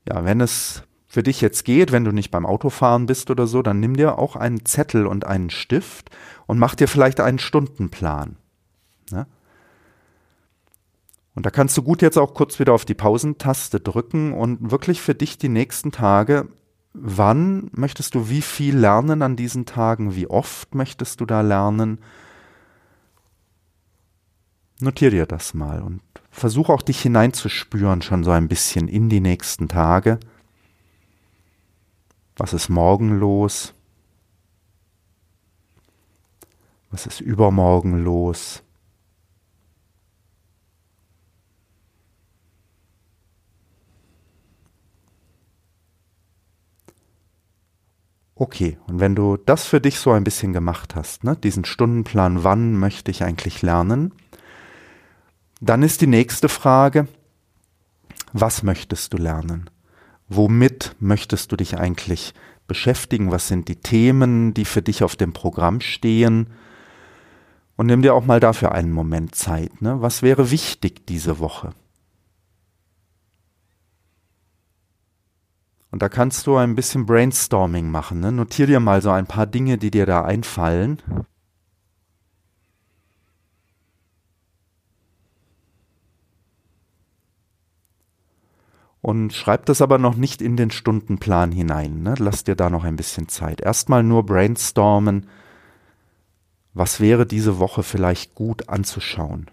Ja, 0.07 0.25
wenn 0.25 0.41
es 0.41 0.83
für 1.07 1.23
dich 1.23 1.41
jetzt 1.41 1.63
geht, 1.63 1.91
wenn 1.91 2.03
du 2.05 2.11
nicht 2.11 2.31
beim 2.31 2.45
Autofahren 2.45 3.05
bist 3.05 3.29
oder 3.29 3.45
so, 3.45 3.61
dann 3.61 3.79
nimm 3.79 3.95
dir 3.95 4.17
auch 4.17 4.35
einen 4.35 4.65
Zettel 4.65 5.05
und 5.05 5.25
einen 5.25 5.49
Stift 5.49 6.09
und 6.47 6.57
mach 6.57 6.75
dir 6.75 6.87
vielleicht 6.87 7.19
einen 7.19 7.39
Stundenplan. 7.39 8.37
Und 11.33 11.45
da 11.45 11.49
kannst 11.49 11.77
du 11.77 11.83
gut 11.83 12.01
jetzt 12.01 12.17
auch 12.17 12.33
kurz 12.33 12.59
wieder 12.59 12.73
auf 12.73 12.85
die 12.85 12.93
Pausentaste 12.93 13.79
drücken 13.79 14.33
und 14.33 14.71
wirklich 14.71 15.01
für 15.01 15.15
dich 15.15 15.37
die 15.37 15.49
nächsten 15.49 15.91
Tage, 15.91 16.49
wann 16.93 17.69
möchtest 17.73 18.15
du 18.15 18.29
wie 18.29 18.41
viel 18.41 18.77
lernen 18.77 19.21
an 19.21 19.37
diesen 19.37 19.65
Tagen, 19.65 20.15
wie 20.15 20.27
oft 20.27 20.75
möchtest 20.75 21.21
du 21.21 21.25
da 21.25 21.41
lernen? 21.41 21.99
Notier 24.81 25.11
dir 25.11 25.25
das 25.25 25.53
mal 25.53 25.81
und 25.81 26.01
versuch 26.31 26.69
auch 26.69 26.81
dich 26.81 27.01
hineinzuspüren 27.01 28.01
schon 28.01 28.23
so 28.23 28.31
ein 28.31 28.47
bisschen 28.47 28.87
in 28.87 29.09
die 29.09 29.19
nächsten 29.19 29.67
Tage. 29.67 30.19
Was 32.35 32.53
ist 32.53 32.69
morgen 32.69 33.19
los? 33.19 33.73
Was 36.89 37.05
ist 37.05 37.21
übermorgen 37.21 38.03
los? 38.03 38.63
Okay, 48.41 48.79
und 48.87 48.99
wenn 48.99 49.13
du 49.13 49.37
das 49.37 49.67
für 49.67 49.79
dich 49.79 49.99
so 49.99 50.09
ein 50.13 50.23
bisschen 50.23 50.51
gemacht 50.51 50.95
hast, 50.95 51.23
ne, 51.23 51.35
diesen 51.35 51.63
Stundenplan, 51.63 52.43
wann 52.43 52.73
möchte 52.73 53.11
ich 53.11 53.23
eigentlich 53.23 53.61
lernen, 53.61 54.15
dann 55.59 55.83
ist 55.83 56.01
die 56.01 56.07
nächste 56.07 56.49
Frage, 56.49 57.07
was 58.33 58.63
möchtest 58.63 59.13
du 59.13 59.17
lernen? 59.17 59.69
Womit 60.27 60.95
möchtest 60.99 61.51
du 61.51 61.55
dich 61.55 61.77
eigentlich 61.77 62.33
beschäftigen? 62.65 63.29
Was 63.29 63.47
sind 63.47 63.67
die 63.67 63.75
Themen, 63.75 64.55
die 64.55 64.65
für 64.65 64.81
dich 64.81 65.03
auf 65.03 65.15
dem 65.15 65.33
Programm 65.33 65.79
stehen? 65.79 66.47
Und 67.75 67.85
nimm 67.85 68.01
dir 68.01 68.15
auch 68.15 68.25
mal 68.25 68.39
dafür 68.39 68.71
einen 68.71 68.91
Moment 68.91 69.35
Zeit. 69.35 69.83
Ne? 69.83 70.01
Was 70.01 70.23
wäre 70.23 70.49
wichtig 70.49 71.05
diese 71.05 71.37
Woche? 71.37 71.75
Und 75.91 76.01
da 76.01 76.07
kannst 76.07 76.47
du 76.47 76.55
ein 76.55 76.75
bisschen 76.75 77.05
Brainstorming 77.05 77.91
machen. 77.91 78.21
Ne? 78.21 78.31
Notier 78.31 78.65
dir 78.65 78.79
mal 78.79 79.01
so 79.01 79.11
ein 79.11 79.27
paar 79.27 79.45
Dinge, 79.45 79.77
die 79.77 79.91
dir 79.91 80.05
da 80.05 80.23
einfallen. 80.23 81.01
Und 89.01 89.33
schreib 89.33 89.65
das 89.65 89.81
aber 89.81 89.97
noch 89.97 90.15
nicht 90.15 90.41
in 90.41 90.55
den 90.55 90.71
Stundenplan 90.71 91.51
hinein. 91.51 92.03
Ne? 92.03 92.15
Lass 92.19 92.45
dir 92.45 92.55
da 92.55 92.69
noch 92.69 92.85
ein 92.85 92.95
bisschen 92.95 93.27
Zeit. 93.27 93.59
Erstmal 93.59 94.03
nur 94.03 94.25
brainstormen. 94.25 95.27
Was 96.73 97.01
wäre 97.01 97.25
diese 97.25 97.59
Woche 97.59 97.83
vielleicht 97.83 98.33
gut 98.33 98.69
anzuschauen? 98.69 99.51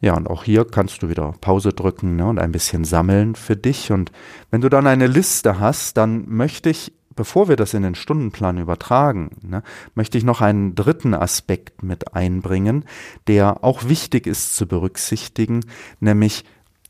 Ja, 0.00 0.16
und 0.16 0.28
auch 0.28 0.44
hier 0.44 0.64
kannst 0.64 1.02
du 1.02 1.08
wieder 1.08 1.34
Pause 1.40 1.72
drücken 1.72 2.16
ne, 2.16 2.26
und 2.26 2.38
ein 2.38 2.52
bisschen 2.52 2.84
sammeln 2.84 3.34
für 3.34 3.56
dich. 3.56 3.92
Und 3.92 4.12
wenn 4.50 4.62
du 4.62 4.68
dann 4.68 4.86
eine 4.86 5.06
Liste 5.06 5.60
hast, 5.60 5.96
dann 5.96 6.28
möchte 6.28 6.70
ich 6.70 6.92
bevor 7.16 7.48
wir 7.48 7.56
das 7.56 7.74
in 7.74 7.82
den 7.82 7.94
Stundenplan 7.94 8.56
übertragen, 8.56 9.30
ne, 9.42 9.62
möchte 9.94 10.16
ich 10.16 10.24
noch 10.24 10.40
einen 10.40 10.74
dritten 10.74 11.12
Aspekt 11.12 11.82
mit 11.82 12.14
einbringen, 12.14 12.86
der 13.26 13.62
auch 13.62 13.88
wichtig 13.88 14.26
ist 14.26 14.56
zu 14.56 14.66
berücksichtigen, 14.66 15.60
nämlich 15.98 16.44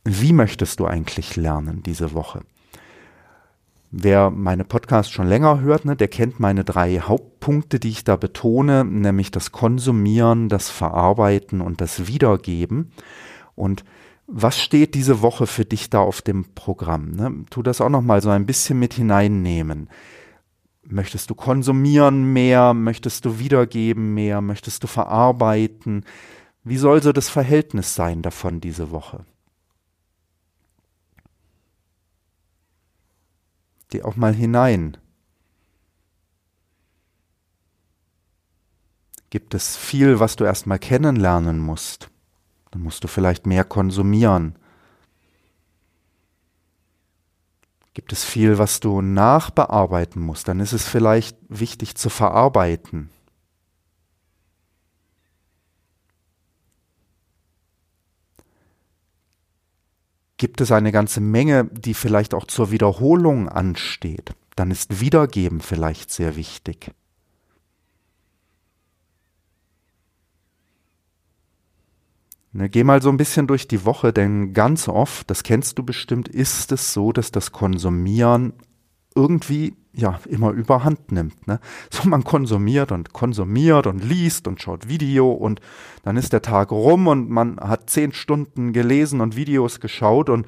wie 0.05 0.33
möchtest 0.33 0.79
du 0.79 0.87
eigentlich 0.87 1.35
lernen 1.35 1.83
diese 1.83 2.14
Woche? 2.14 2.43
Wer 3.92 4.30
meine 4.30 4.64
Podcasts 4.64 5.11
schon 5.11 5.26
länger 5.26 5.61
hört, 5.61 5.85
ne, 5.85 5.97
der 5.97 6.06
kennt 6.06 6.38
meine 6.38 6.62
drei 6.62 7.00
Hauptpunkte, 7.00 7.80
die 7.80 7.88
ich 7.88 8.04
da 8.04 8.14
betone, 8.14 8.85
nämlich 8.85 9.32
das 9.32 9.50
Konsumieren, 9.50 10.49
das 10.49 10.70
Verarbeiten 10.70 11.61
und 11.61 11.80
das 11.80 12.06
Wiedergeben. 12.06 12.92
Und 13.56 13.85
was 14.28 14.61
steht 14.61 14.94
diese 14.94 15.23
Woche 15.23 15.49
für 15.49 15.64
dich 15.64 15.90
da 15.90 15.99
auf 15.99 16.23
dem 16.23 16.44
Programm? 16.54 17.11
Ne? 17.11 17.44
Tu 17.50 17.62
das 17.62 17.80
auch 17.80 17.88
noch 17.88 18.02
mal 18.02 18.23
so 18.23 18.30
ein 18.30 18.47
bisschen 18.47 18.78
mit 18.78 18.94
hineinnehmen. 18.94 19.88
Möchtest 20.85 21.28
du 21.30 21.35
konsumieren 21.35 22.32
mehr? 22.32 22.75
Möchtest 22.75 23.25
du 23.25 23.40
wiedergeben 23.40 24.14
mehr? 24.14 24.40
Möchtest 24.40 24.85
du 24.85 24.87
verarbeiten? 24.87 26.04
Wie 26.62 26.76
soll 26.76 27.02
so 27.02 27.12
das 27.12 27.28
Verhältnis 27.28 27.97
sein 27.97 28.23
davon 28.23 28.61
diese 28.61 28.92
Woche? 28.92 29.25
Geh 33.90 34.02
auch 34.02 34.16
mal 34.16 34.35
hinein. 34.35 34.97
Gibt 39.30 39.54
es 39.54 39.76
viel, 39.76 40.18
was 40.18 40.37
du 40.37 40.44
erstmal 40.44 40.78
kennenlernen 40.78 41.59
musst? 41.59 42.09
Dann 42.70 42.82
musst 42.82 43.04
du 43.04 43.09
vielleicht 43.09 43.47
mehr 43.47 43.64
konsumieren. 43.64 44.56
Gibt 47.94 48.12
es 48.12 48.25
viel, 48.25 48.59
was 48.59 48.80
du 48.80 49.02
nachbearbeiten 49.02 50.23
musst, 50.23 50.47
dann 50.47 50.61
ist 50.61 50.73
es 50.73 50.87
vielleicht 50.87 51.37
wichtig 51.49 51.97
zu 51.97 52.09
verarbeiten. 52.09 53.11
Gibt 60.40 60.62
es 60.62 60.73
eine 60.73 60.90
ganze 60.90 61.20
Menge, 61.20 61.66
die 61.66 61.92
vielleicht 61.92 62.32
auch 62.32 62.47
zur 62.47 62.70
Wiederholung 62.70 63.50
ansteht, 63.50 64.32
dann 64.56 64.70
ist 64.70 64.99
Wiedergeben 64.99 65.61
vielleicht 65.61 66.11
sehr 66.11 66.35
wichtig. 66.35 66.92
Ne, 72.52 72.70
geh 72.70 72.85
mal 72.85 73.02
so 73.02 73.11
ein 73.11 73.18
bisschen 73.18 73.49
durch 73.49 73.68
die 73.68 73.85
Woche, 73.85 74.14
denn 74.14 74.54
ganz 74.54 74.88
oft, 74.88 75.28
das 75.28 75.42
kennst 75.42 75.76
du 75.76 75.82
bestimmt, 75.82 76.26
ist 76.26 76.73
es 76.73 76.94
so, 76.94 77.12
dass 77.12 77.32
das 77.32 77.52
Konsumieren 77.52 78.54
irgendwie 79.14 79.76
ja 79.92 80.18
immer 80.28 80.50
überhand 80.50 81.12
nimmt. 81.12 81.47
Ne? 81.47 81.61
So 81.90 82.09
man 82.09 82.25
konsumiert 82.25 82.92
und 82.92 83.12
konsumiert 83.12 83.87
und 83.87 84.04
liest 84.04 84.47
und 84.49 84.61
schaut 84.61 84.88
Video 84.88 85.30
und 85.30 85.61
dann 86.02 86.16
ist 86.16 86.32
der 86.32 86.42
Tag 86.42 86.70
rum 86.70 87.06
und 87.06 87.30
man 87.30 87.59
hat 87.61 87.90
zehn 87.90 88.12
Stunden 88.12 88.73
gelesen 88.73 89.20
und 89.20 89.37
Videos 89.37 89.80
geschaut 89.80 90.28
und 90.28 90.47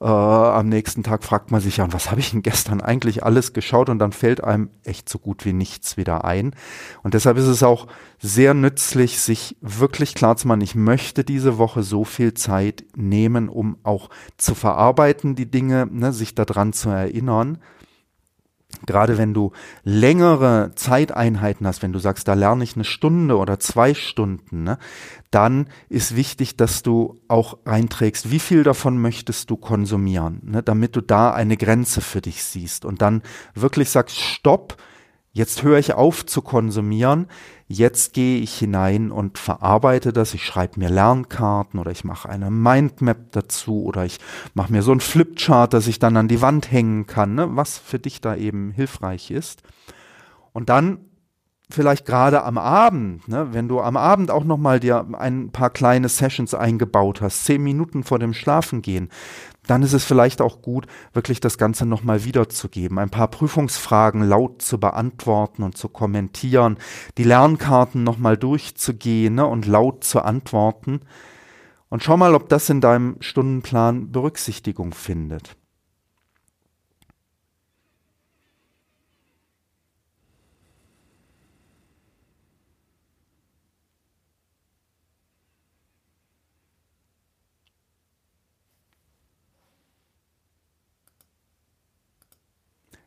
äh, 0.00 0.06
am 0.06 0.68
nächsten 0.68 1.02
Tag 1.02 1.24
fragt 1.24 1.50
man 1.50 1.60
sich 1.60 1.78
ja, 1.78 1.92
was 1.92 2.10
habe 2.10 2.20
ich 2.20 2.32
denn 2.32 2.42
gestern 2.42 2.80
eigentlich 2.80 3.22
alles 3.22 3.52
geschaut? 3.52 3.88
Und 3.88 3.98
dann 3.98 4.12
fällt 4.12 4.42
einem 4.42 4.70
echt 4.82 5.08
so 5.08 5.18
gut 5.18 5.44
wie 5.44 5.52
nichts 5.52 5.96
wieder 5.96 6.24
ein. 6.24 6.54
Und 7.02 7.14
deshalb 7.14 7.38
ist 7.38 7.46
es 7.46 7.62
auch 7.62 7.86
sehr 8.20 8.54
nützlich, 8.54 9.20
sich 9.20 9.56
wirklich 9.60 10.14
klar 10.14 10.36
zu 10.36 10.48
machen, 10.48 10.60
ich 10.60 10.74
möchte 10.74 11.24
diese 11.24 11.58
Woche 11.58 11.82
so 11.82 12.04
viel 12.04 12.34
Zeit 12.34 12.84
nehmen, 12.96 13.48
um 13.48 13.78
auch 13.82 14.10
zu 14.36 14.54
verarbeiten, 14.54 15.36
die 15.36 15.50
Dinge, 15.50 15.88
ne, 15.90 16.12
sich 16.12 16.34
daran 16.34 16.72
zu 16.72 16.90
erinnern 16.90 17.58
Gerade 18.86 19.18
wenn 19.18 19.34
du 19.34 19.52
längere 19.82 20.72
Zeiteinheiten 20.74 21.66
hast, 21.66 21.82
wenn 21.82 21.92
du 21.92 21.98
sagst, 21.98 22.28
da 22.28 22.34
lerne 22.34 22.64
ich 22.64 22.74
eine 22.74 22.84
Stunde 22.84 23.36
oder 23.36 23.58
zwei 23.58 23.94
Stunden, 23.94 24.64
ne, 24.64 24.78
dann 25.30 25.68
ist 25.88 26.16
wichtig, 26.16 26.56
dass 26.56 26.82
du 26.82 27.20
auch 27.28 27.58
einträgst, 27.64 28.30
wie 28.30 28.38
viel 28.38 28.62
davon 28.62 28.98
möchtest 28.98 29.50
du 29.50 29.56
konsumieren, 29.56 30.40
ne, 30.44 30.62
damit 30.62 30.96
du 30.96 31.00
da 31.00 31.32
eine 31.32 31.56
Grenze 31.56 32.00
für 32.00 32.20
dich 32.20 32.44
siehst. 32.44 32.84
Und 32.84 33.02
dann 33.02 33.22
wirklich 33.54 33.90
sagst, 33.90 34.18
stopp, 34.18 34.76
Jetzt 35.36 35.64
höre 35.64 35.78
ich 35.80 35.94
auf 35.94 36.24
zu 36.24 36.42
konsumieren, 36.42 37.26
jetzt 37.66 38.12
gehe 38.12 38.38
ich 38.38 38.58
hinein 38.58 39.10
und 39.10 39.38
verarbeite 39.38 40.12
das. 40.12 40.34
Ich 40.34 40.44
schreibe 40.44 40.78
mir 40.78 40.90
Lernkarten 40.90 41.80
oder 41.80 41.90
ich 41.90 42.04
mache 42.04 42.28
eine 42.28 42.50
Mindmap 42.50 43.32
dazu 43.32 43.84
oder 43.84 44.04
ich 44.04 44.18
mache 44.54 44.72
mir 44.72 44.82
so 44.82 44.92
ein 44.92 45.00
Flipchart, 45.00 45.72
das 45.72 45.86
ich 45.86 45.98
dann 45.98 46.16
an 46.16 46.28
die 46.28 46.42
Wand 46.42 46.70
hängen 46.70 47.06
kann, 47.06 47.34
ne? 47.34 47.48
was 47.56 47.78
für 47.78 47.98
dich 47.98 48.20
da 48.20 48.36
eben 48.36 48.70
hilfreich 48.70 49.30
ist. 49.30 49.62
Und 50.52 50.68
dann 50.68 50.98
vielleicht 51.70 52.06
gerade 52.06 52.44
am 52.44 52.58
Abend, 52.58 53.26
ne, 53.28 53.48
wenn 53.52 53.68
du 53.68 53.80
am 53.80 53.96
Abend 53.96 54.30
auch 54.30 54.44
nochmal 54.44 54.80
dir 54.80 55.06
ein 55.18 55.50
paar 55.50 55.70
kleine 55.70 56.08
Sessions 56.08 56.54
eingebaut 56.54 57.20
hast, 57.20 57.44
zehn 57.44 57.62
Minuten 57.62 58.04
vor 58.04 58.18
dem 58.18 58.34
Schlafengehen, 58.34 59.08
dann 59.66 59.82
ist 59.82 59.92
es 59.92 60.04
vielleicht 60.04 60.40
auch 60.40 60.62
gut, 60.62 60.86
wirklich 61.12 61.40
das 61.40 61.58
Ganze 61.58 61.86
nochmal 61.86 62.24
wiederzugeben, 62.24 62.98
ein 62.98 63.10
paar 63.10 63.28
Prüfungsfragen 63.28 64.22
laut 64.22 64.62
zu 64.62 64.78
beantworten 64.78 65.62
und 65.62 65.76
zu 65.76 65.88
kommentieren, 65.88 66.78
die 67.18 67.24
Lernkarten 67.24 68.04
nochmal 68.04 68.36
durchzugehen 68.36 69.36
ne, 69.36 69.46
und 69.46 69.66
laut 69.66 70.04
zu 70.04 70.22
antworten. 70.22 71.00
Und 71.88 72.02
schau 72.02 72.16
mal, 72.16 72.34
ob 72.34 72.48
das 72.48 72.68
in 72.70 72.80
deinem 72.80 73.16
Stundenplan 73.20 74.10
Berücksichtigung 74.10 74.92
findet. 74.92 75.56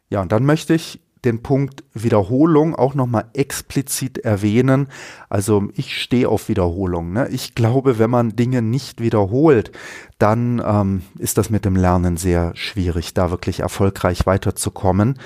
Ja, 0.09 0.21
und 0.21 0.31
dann 0.31 0.45
möchte 0.45 0.73
ich 0.73 1.01
den 1.25 1.43
Punkt 1.43 1.83
Wiederholung 1.93 2.75
auch 2.75 2.95
nochmal 2.95 3.25
explizit 3.33 4.19
erwähnen. 4.19 4.87
Also 5.29 5.69
ich 5.75 6.01
stehe 6.01 6.29
auf 6.29 6.47
Wiederholung. 6.47 7.11
Ne? 7.11 7.27
Ich 7.29 7.55
glaube, 7.55 7.99
wenn 7.99 8.09
man 8.09 8.35
Dinge 8.35 8.61
nicht 8.61 9.01
wiederholt, 9.01 9.71
dann 10.19 10.61
ähm, 10.65 11.01
ist 11.17 11.37
das 11.37 11.49
mit 11.49 11.65
dem 11.65 11.75
Lernen 11.75 12.17
sehr 12.17 12.55
schwierig, 12.55 13.13
da 13.13 13.31
wirklich 13.31 13.59
erfolgreich 13.61 14.25
weiterzukommen. 14.25 15.19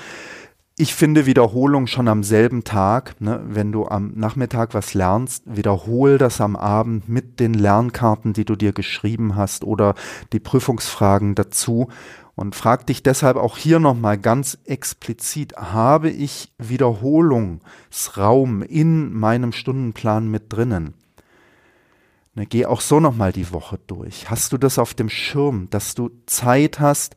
Ich 0.78 0.94
finde 0.94 1.26
Wiederholung 1.26 1.86
schon 1.86 2.08
am 2.08 2.22
selben 2.22 2.64
Tag. 2.64 3.20
Ne? 3.20 3.42
Wenn 3.44 3.72
du 3.72 3.86
am 3.86 4.12
Nachmittag 4.14 4.72
was 4.72 4.94
lernst, 4.94 5.42
wiederhol 5.44 6.16
das 6.16 6.40
am 6.40 6.56
Abend 6.56 7.10
mit 7.10 7.40
den 7.40 7.52
Lernkarten, 7.52 8.32
die 8.32 8.46
du 8.46 8.56
dir 8.56 8.72
geschrieben 8.72 9.36
hast 9.36 9.64
oder 9.64 9.94
die 10.32 10.40
Prüfungsfragen 10.40 11.34
dazu 11.34 11.88
und 12.34 12.54
frag 12.54 12.86
dich 12.86 13.02
deshalb 13.02 13.36
auch 13.36 13.58
hier 13.58 13.80
nochmal 13.80 14.16
ganz 14.16 14.56
explizit, 14.64 15.56
habe 15.56 16.08
ich 16.08 16.54
Wiederholungsraum 16.58 18.62
in 18.62 19.12
meinem 19.12 19.52
Stundenplan 19.52 20.28
mit 20.28 20.50
drinnen? 20.50 20.94
Ne, 22.34 22.46
geh 22.46 22.64
auch 22.64 22.80
so 22.80 22.98
nochmal 22.98 23.32
die 23.32 23.52
Woche 23.52 23.78
durch. 23.86 24.30
Hast 24.30 24.54
du 24.54 24.56
das 24.56 24.78
auf 24.78 24.94
dem 24.94 25.10
Schirm, 25.10 25.68
dass 25.68 25.94
du 25.94 26.08
Zeit 26.24 26.80
hast, 26.80 27.14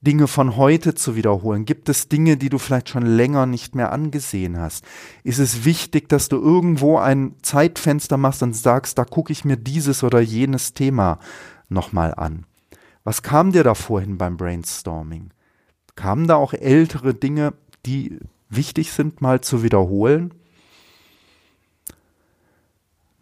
Dinge 0.00 0.28
von 0.28 0.56
heute 0.56 0.94
zu 0.94 1.16
wiederholen? 1.16 1.64
Gibt 1.64 1.88
es 1.88 2.08
Dinge, 2.08 2.36
die 2.36 2.50
du 2.50 2.58
vielleicht 2.58 2.88
schon 2.88 3.04
länger 3.04 3.46
nicht 3.46 3.74
mehr 3.74 3.90
angesehen 3.92 4.56
hast? 4.58 4.84
Ist 5.24 5.38
es 5.38 5.64
wichtig, 5.64 6.08
dass 6.08 6.28
du 6.28 6.36
irgendwo 6.36 6.98
ein 6.98 7.34
Zeitfenster 7.42 8.16
machst 8.16 8.42
und 8.42 8.54
sagst, 8.54 8.96
da 8.98 9.04
gucke 9.04 9.32
ich 9.32 9.44
mir 9.44 9.56
dieses 9.56 10.04
oder 10.04 10.20
jenes 10.20 10.72
Thema 10.72 11.18
nochmal 11.68 12.14
an? 12.14 12.44
Was 13.02 13.22
kam 13.22 13.52
dir 13.52 13.64
da 13.64 13.74
vorhin 13.74 14.18
beim 14.18 14.36
Brainstorming? 14.36 15.30
Kamen 15.96 16.28
da 16.28 16.36
auch 16.36 16.52
ältere 16.52 17.14
Dinge, 17.14 17.54
die 17.84 18.18
wichtig 18.48 18.92
sind, 18.92 19.20
mal 19.20 19.40
zu 19.40 19.64
wiederholen? 19.64 20.32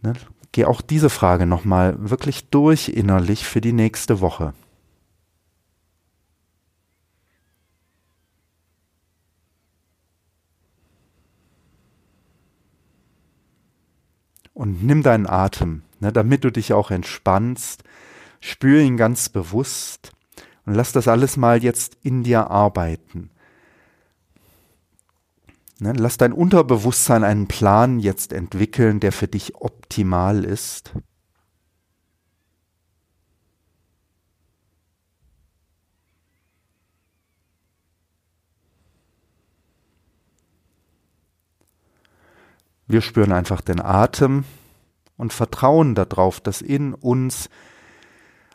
Ne? 0.03 0.13
Geh 0.53 0.67
auch 0.67 0.83
diese 0.83 1.09
Frage 1.09 1.47
nochmal 1.47 1.97
wirklich 1.99 2.51
durch 2.51 2.89
innerlich 2.89 3.47
für 3.47 3.61
die 3.63 3.73
nächste 3.73 4.21
Woche. 4.21 4.53
Und 14.57 14.83
nimm 14.83 15.03
deinen 15.03 15.29
Atem, 15.29 15.83
ne, 16.01 16.13
damit 16.13 16.43
du 16.43 16.51
dich 16.51 16.73
auch 16.73 16.91
entspannst 16.91 17.85
Spür 18.41 18.81
ihn 18.81 18.97
ganz 18.97 19.29
bewusst 19.29 20.13
und 20.67 20.75
lass 20.75 20.93
das 20.93 21.09
alles 21.09 21.37
mal 21.37 21.65
jetzt 21.65 21.97
in 22.03 22.23
dir 22.23 22.49
arbeiten. 22.49 23.31
Ne, 25.81 25.93
lass 25.95 26.17
dein 26.17 26.33
Unterbewusstsein 26.33 27.25
einen 27.25 27.49
Plan 27.49 27.99
jetzt 27.99 28.33
entwickeln, 28.33 29.01
der 29.01 29.11
für 29.13 29.27
dich 29.29 29.57
optimal 29.57 30.45
ist. 30.45 30.93
Wir 42.87 43.01
spüren 43.01 43.33
einfach 43.33 43.61
den 43.61 43.81
Atem 43.81 44.45
und 45.17 45.33
vertrauen 45.33 45.95
darauf, 45.95 46.41
dass 46.41 46.63
in 46.63 46.95
uns 46.95 47.49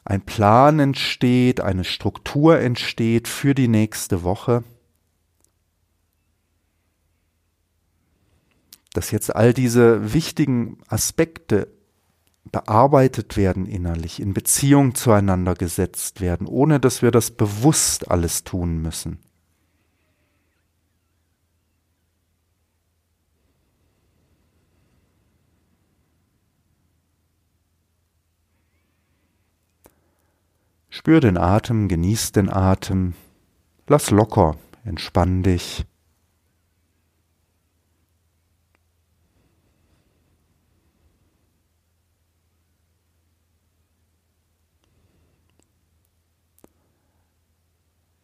ein 0.04 0.22
Plan 0.22 0.80
entsteht, 0.80 1.62
eine 1.62 1.84
Struktur 1.84 2.60
entsteht 2.60 3.28
für 3.28 3.54
die 3.54 3.67
nächste 3.67 4.24
Woche, 4.24 4.63
dass 8.94 9.12
jetzt 9.12 9.36
all 9.36 9.54
diese 9.54 10.13
wichtigen 10.13 10.80
Aspekte 10.88 11.67
bearbeitet 12.52 13.38
werden 13.38 13.65
innerlich, 13.65 14.20
in 14.20 14.34
Beziehung 14.34 14.96
zueinander 14.96 15.54
gesetzt 15.54 16.20
werden, 16.20 16.48
ohne 16.48 16.80
dass 16.80 17.02
wir 17.02 17.12
das 17.12 17.32
bewusst 17.32 18.10
alles 18.10 18.44
tun 18.44 18.82
müssen. 18.82 19.20
Spür 31.02 31.20
den 31.20 31.36
Atem, 31.36 31.88
genieß 31.88 32.32
den 32.32 32.48
Atem, 32.48 33.16
lass 33.88 34.12
locker, 34.12 34.56
entspann 34.86 35.42
dich. 35.42 35.84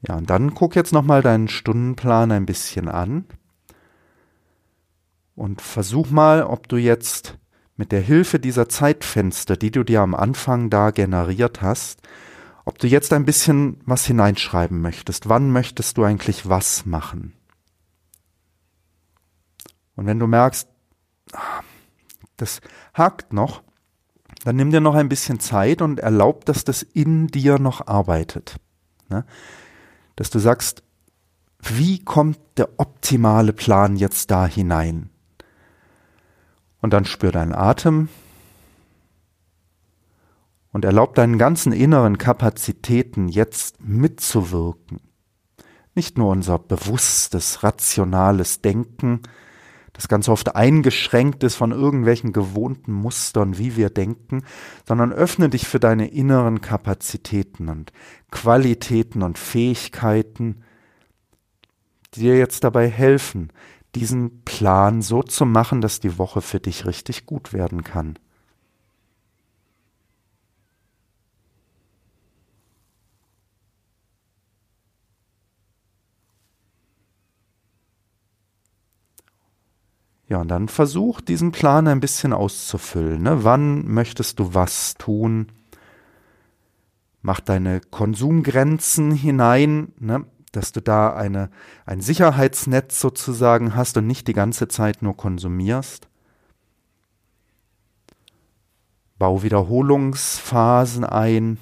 Ja, 0.07 0.17
und 0.17 0.29
dann 0.29 0.53
guck 0.53 0.75
jetzt 0.75 0.93
nochmal 0.93 1.23
deinen 1.23 1.47
Stundenplan 1.47 2.31
ein 2.31 2.45
bisschen 2.45 2.89
an 2.89 3.25
und 5.33 5.63
versuch 5.63 6.11
mal, 6.11 6.43
ob 6.43 6.67
du 6.67 6.77
jetzt 6.77 7.39
mit 7.75 7.91
der 7.91 8.01
Hilfe 8.01 8.39
dieser 8.39 8.69
Zeitfenster, 8.69 9.57
die 9.57 9.71
du 9.71 9.83
dir 9.83 10.01
am 10.01 10.13
Anfang 10.13 10.69
da 10.69 10.91
generiert 10.91 11.63
hast, 11.63 12.03
ob 12.67 12.79
du 12.79 12.87
jetzt 12.87 13.13
ein 13.13 13.23
bisschen 13.23 13.79
was 13.85 14.05
hineinschreiben 14.05 14.81
möchtest. 14.81 15.29
Wann 15.29 15.51
möchtest 15.51 15.97
du 15.97 16.03
eigentlich 16.03 16.49
was 16.49 16.85
machen? 16.85 17.31
Und 19.95 20.05
wenn 20.05 20.19
du 20.19 20.27
merkst, 20.27 20.67
ah, 21.31 21.61
das 22.35 22.59
hakt 22.93 23.31
noch, 23.31 23.63
dann 24.43 24.57
nimm 24.57 24.71
dir 24.71 24.81
noch 24.81 24.95
ein 24.95 25.07
bisschen 25.07 25.39
Zeit 25.39 25.81
und 25.81 26.01
erlaub, 26.01 26.43
dass 26.43 26.65
das 26.65 26.83
in 26.83 27.27
dir 27.27 27.57
noch 27.57 27.87
arbeitet. 27.87 28.57
Ne? 29.07 29.23
Dass 30.17 30.29
du 30.29 30.37
sagst, 30.37 30.83
wie 31.59 32.03
kommt 32.03 32.37
der 32.57 32.67
optimale 32.81 33.53
Plan 33.53 33.95
jetzt 33.95 34.29
da 34.29 34.45
hinein? 34.45 35.09
Und 36.81 36.91
dann 36.91 37.05
spür 37.05 37.31
deinen 37.31 37.55
Atem, 37.55 38.09
und 40.77 40.85
erlaub 40.85 41.15
deinen 41.15 41.39
ganzen 41.39 41.73
inneren 41.73 42.19
Kapazitäten 42.19 43.29
jetzt 43.29 43.83
mitzuwirken. 43.83 44.99
Nicht 45.95 46.19
nur 46.19 46.29
unser 46.29 46.59
bewusstes, 46.59 47.63
rationales 47.63 48.61
Denken, 48.61 49.21
das 49.93 50.07
ganz 50.07 50.29
oft 50.29 50.55
eingeschränkt 50.55 51.43
ist 51.43 51.55
von 51.55 51.71
irgendwelchen 51.71 52.31
gewohnten 52.31 52.93
Mustern, 52.93 53.57
wie 53.57 53.75
wir 53.75 53.89
denken, 53.89 54.43
sondern 54.87 55.11
öffne 55.11 55.49
dich 55.49 55.67
für 55.67 55.79
deine 55.79 56.11
inneren 56.11 56.61
Kapazitäten 56.61 57.69
und 57.69 57.91
Qualitäten 58.29 59.23
und 59.23 59.39
Fähigkeiten, 59.39 60.61
die 62.13 62.19
dir 62.19 62.37
jetzt 62.37 62.63
dabei 62.63 62.87
helfen, 62.87 63.51
diesen 63.95 64.43
Plan 64.43 65.01
so 65.01 65.23
zu 65.23 65.47
machen, 65.47 65.81
dass 65.81 66.01
die 66.01 66.19
Woche 66.19 66.41
für 66.43 66.59
dich 66.59 66.85
richtig 66.85 67.25
gut 67.25 67.51
werden 67.51 67.83
kann. 67.83 68.19
Ja, 80.27 80.41
und 80.41 80.49
dann 80.49 80.67
versuch 80.67 81.21
diesen 81.21 81.51
Plan 81.51 81.87
ein 81.87 81.99
bisschen 81.99 82.33
auszufüllen. 82.33 83.21
Ne? 83.23 83.43
Wann 83.43 83.87
möchtest 83.87 84.39
du 84.39 84.53
was 84.53 84.95
tun? 84.95 85.47
Mach 87.21 87.39
deine 87.39 87.79
Konsumgrenzen 87.79 89.11
hinein. 89.11 89.93
Ne? 89.99 90.25
dass 90.51 90.71
du 90.71 90.81
da 90.81 91.13
eine, 91.13 91.49
ein 91.85 92.01
Sicherheitsnetz 92.01 92.99
sozusagen 92.99 93.75
hast 93.75 93.97
und 93.97 94.07
nicht 94.07 94.27
die 94.27 94.33
ganze 94.33 94.67
Zeit 94.67 95.01
nur 95.01 95.15
konsumierst. 95.15 96.07
Bau 99.17 99.43
Wiederholungsphasen 99.43 101.03
ein. 101.03 101.57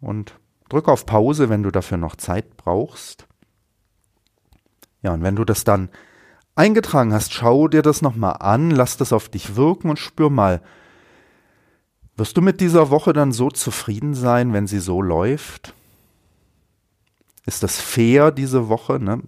Und 0.00 0.39
drück 0.70 0.88
auf 0.88 1.04
Pause, 1.04 1.50
wenn 1.50 1.62
du 1.62 1.70
dafür 1.70 1.98
noch 1.98 2.16
Zeit 2.16 2.56
brauchst. 2.56 3.26
Ja, 5.02 5.12
und 5.12 5.22
wenn 5.22 5.36
du 5.36 5.44
das 5.44 5.64
dann 5.64 5.90
eingetragen 6.54 7.12
hast, 7.12 7.32
schau 7.32 7.68
dir 7.68 7.82
das 7.82 8.02
nochmal 8.02 8.36
an, 8.40 8.70
lass 8.70 8.96
das 8.96 9.12
auf 9.12 9.28
dich 9.28 9.56
wirken 9.56 9.90
und 9.90 9.98
spür 9.98 10.30
mal, 10.30 10.62
wirst 12.16 12.36
du 12.36 12.42
mit 12.42 12.60
dieser 12.60 12.90
Woche 12.90 13.12
dann 13.12 13.32
so 13.32 13.50
zufrieden 13.50 14.14
sein, 14.14 14.52
wenn 14.52 14.66
sie 14.66 14.80
so 14.80 15.02
läuft? 15.02 15.74
Ist 17.46 17.62
das 17.62 17.80
fair 17.80 18.30
diese 18.30 18.68
Woche? 18.68 19.00
Ne? 19.00 19.20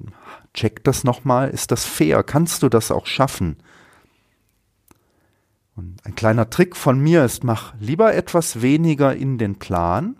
Check 0.55 0.85
das 0.85 1.03
nochmal. 1.03 1.51
Ist 1.51 1.73
das 1.73 1.85
fair? 1.85 2.23
Kannst 2.23 2.63
du 2.63 2.69
das 2.69 2.91
auch 2.91 3.07
schaffen? 3.07 3.57
Und 5.75 6.05
ein 6.05 6.15
kleiner 6.15 6.51
Trick 6.51 6.77
von 6.77 7.01
mir 7.01 7.25
ist, 7.25 7.45
mach 7.45 7.73
lieber 7.81 8.15
etwas 8.15 8.61
weniger 8.61 9.17
in 9.17 9.39
den 9.39 9.59
Plan 9.59 10.17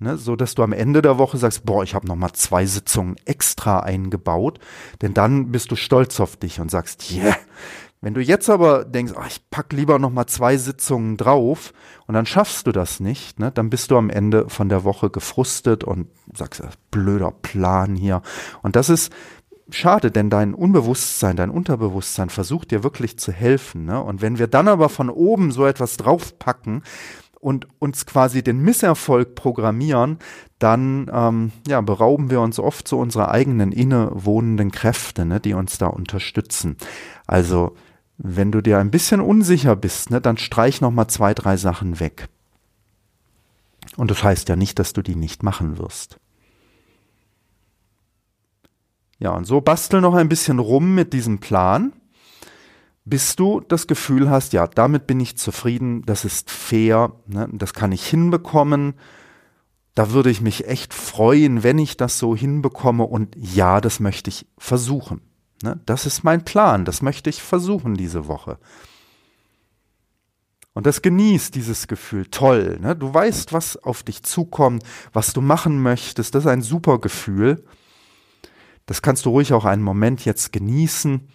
Ne, 0.00 0.16
so 0.16 0.34
dass 0.34 0.56
du 0.56 0.64
am 0.64 0.72
Ende 0.72 1.02
der 1.02 1.18
Woche 1.18 1.38
sagst, 1.38 1.64
boah, 1.64 1.84
ich 1.84 1.94
habe 1.94 2.08
noch 2.08 2.16
mal 2.16 2.32
zwei 2.32 2.66
Sitzungen 2.66 3.14
extra 3.26 3.78
eingebaut, 3.78 4.58
denn 5.02 5.14
dann 5.14 5.52
bist 5.52 5.70
du 5.70 5.76
stolz 5.76 6.18
auf 6.18 6.36
dich 6.36 6.58
und 6.60 6.70
sagst, 6.70 7.12
yeah. 7.12 7.36
Wenn 8.04 8.12
du 8.12 8.20
jetzt 8.20 8.50
aber 8.50 8.84
denkst, 8.84 9.14
ach, 9.16 9.28
ich 9.28 9.48
pack 9.48 9.72
lieber 9.72 9.98
noch 9.98 10.10
mal 10.10 10.26
zwei 10.26 10.58
Sitzungen 10.58 11.16
drauf 11.16 11.72
und 12.06 12.12
dann 12.12 12.26
schaffst 12.26 12.66
du 12.66 12.72
das 12.72 13.00
nicht, 13.00 13.40
ne, 13.40 13.50
dann 13.50 13.70
bist 13.70 13.90
du 13.90 13.96
am 13.96 14.10
Ende 14.10 14.50
von 14.50 14.68
der 14.68 14.84
Woche 14.84 15.08
gefrustet 15.08 15.84
und 15.84 16.08
sagst, 16.34 16.62
blöder 16.90 17.30
Plan 17.30 17.96
hier. 17.96 18.20
Und 18.60 18.76
das 18.76 18.90
ist 18.90 19.10
schade, 19.70 20.10
denn 20.10 20.28
dein 20.28 20.52
Unbewusstsein, 20.52 21.36
dein 21.36 21.48
Unterbewusstsein 21.48 22.28
versucht 22.28 22.72
dir 22.72 22.84
wirklich 22.84 23.18
zu 23.18 23.32
helfen. 23.32 23.86
Ne? 23.86 24.02
Und 24.02 24.20
wenn 24.20 24.38
wir 24.38 24.48
dann 24.48 24.68
aber 24.68 24.90
von 24.90 25.08
oben 25.08 25.50
so 25.50 25.64
etwas 25.64 25.96
draufpacken, 25.96 26.82
und 27.44 27.68
uns 27.78 28.06
quasi 28.06 28.42
den 28.42 28.62
Misserfolg 28.62 29.34
programmieren, 29.34 30.18
dann 30.58 31.10
ähm, 31.12 31.52
ja, 31.68 31.82
berauben 31.82 32.30
wir 32.30 32.40
uns 32.40 32.58
oft 32.58 32.88
so 32.88 32.98
unserer 32.98 33.30
eigenen 33.30 33.70
innewohnenden 33.70 34.72
Kräfte, 34.72 35.26
ne, 35.26 35.40
die 35.40 35.52
uns 35.52 35.76
da 35.76 35.88
unterstützen. 35.88 36.78
Also 37.26 37.76
wenn 38.16 38.50
du 38.50 38.62
dir 38.62 38.78
ein 38.78 38.90
bisschen 38.90 39.20
unsicher 39.20 39.76
bist, 39.76 40.10
ne, 40.10 40.22
dann 40.22 40.38
streich 40.38 40.80
noch 40.80 40.90
mal 40.90 41.06
zwei, 41.08 41.34
drei 41.34 41.58
Sachen 41.58 42.00
weg. 42.00 42.28
Und 43.96 44.10
das 44.10 44.24
heißt 44.24 44.48
ja 44.48 44.56
nicht, 44.56 44.78
dass 44.78 44.94
du 44.94 45.02
die 45.02 45.14
nicht 45.14 45.42
machen 45.42 45.76
wirst. 45.76 46.18
Ja, 49.18 49.32
und 49.32 49.44
so 49.44 49.60
bastel 49.60 50.00
noch 50.00 50.14
ein 50.14 50.30
bisschen 50.30 50.58
rum 50.60 50.94
mit 50.94 51.12
diesem 51.12 51.40
Plan 51.40 51.92
bis 53.04 53.36
du 53.36 53.60
das 53.60 53.86
Gefühl 53.86 54.30
hast, 54.30 54.52
ja, 54.52 54.66
damit 54.66 55.06
bin 55.06 55.20
ich 55.20 55.36
zufrieden, 55.36 56.02
das 56.06 56.24
ist 56.24 56.50
fair, 56.50 57.12
ne, 57.26 57.48
das 57.52 57.74
kann 57.74 57.92
ich 57.92 58.06
hinbekommen. 58.06 58.94
Da 59.94 60.10
würde 60.10 60.30
ich 60.30 60.40
mich 60.40 60.66
echt 60.66 60.92
freuen, 60.92 61.62
wenn 61.62 61.78
ich 61.78 61.96
das 61.96 62.18
so 62.18 62.34
hinbekomme 62.34 63.04
und 63.04 63.36
ja, 63.36 63.80
das 63.80 64.00
möchte 64.00 64.30
ich 64.30 64.46
versuchen. 64.58 65.20
Ne, 65.62 65.78
das 65.86 66.06
ist 66.06 66.24
mein 66.24 66.44
Plan, 66.44 66.84
das 66.84 67.02
möchte 67.02 67.30
ich 67.30 67.42
versuchen 67.42 67.94
diese 67.94 68.26
Woche. 68.26 68.58
Und 70.72 70.86
das 70.86 71.02
genießt 71.02 71.54
dieses 71.54 71.86
Gefühl, 71.86 72.26
toll. 72.26 72.78
Ne? 72.80 72.96
Du 72.96 73.14
weißt, 73.14 73.52
was 73.52 73.76
auf 73.76 74.02
dich 74.02 74.24
zukommt, 74.24 74.82
was 75.12 75.32
du 75.32 75.40
machen 75.40 75.80
möchtest. 75.80 76.34
Das 76.34 76.44
ist 76.44 76.50
ein 76.50 76.62
super 76.62 76.98
Gefühl. 76.98 77.64
Das 78.84 79.00
kannst 79.00 79.24
du 79.24 79.30
ruhig 79.30 79.52
auch 79.52 79.66
einen 79.66 79.84
Moment 79.84 80.24
jetzt 80.24 80.52
genießen 80.52 81.28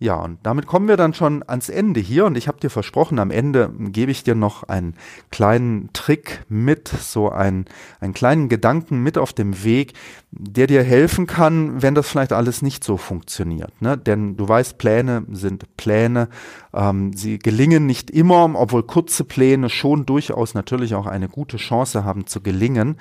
Ja, 0.00 0.16
und 0.16 0.40
damit 0.42 0.66
kommen 0.66 0.88
wir 0.88 0.96
dann 0.96 1.14
schon 1.14 1.44
ans 1.46 1.68
Ende 1.68 2.00
hier 2.00 2.26
und 2.26 2.36
ich 2.36 2.48
habe 2.48 2.58
dir 2.58 2.68
versprochen, 2.68 3.20
am 3.20 3.30
Ende 3.30 3.72
gebe 3.78 4.10
ich 4.10 4.24
dir 4.24 4.34
noch 4.34 4.64
einen 4.64 4.96
kleinen 5.30 5.90
Trick 5.92 6.44
mit, 6.48 6.88
so 6.88 7.30
einen, 7.30 7.66
einen 8.00 8.12
kleinen 8.12 8.48
Gedanken 8.48 9.04
mit 9.04 9.16
auf 9.16 9.32
dem 9.32 9.62
Weg, 9.62 9.92
der 10.32 10.66
dir 10.66 10.82
helfen 10.82 11.28
kann, 11.28 11.80
wenn 11.80 11.94
das 11.94 12.08
vielleicht 12.08 12.32
alles 12.32 12.60
nicht 12.60 12.82
so 12.82 12.96
funktioniert. 12.96 13.80
Ne? 13.80 13.96
Denn 13.96 14.36
du 14.36 14.48
weißt, 14.48 14.78
Pläne 14.78 15.26
sind 15.30 15.76
Pläne, 15.76 16.28
ähm, 16.74 17.12
sie 17.12 17.38
gelingen 17.38 17.86
nicht 17.86 18.10
immer, 18.10 18.52
obwohl 18.56 18.82
kurze 18.82 19.22
Pläne 19.22 19.70
schon 19.70 20.06
durchaus 20.06 20.54
natürlich 20.54 20.96
auch 20.96 21.06
eine 21.06 21.28
gute 21.28 21.56
Chance 21.56 22.04
haben 22.04 22.26
zu 22.26 22.40
gelingen. 22.40 22.96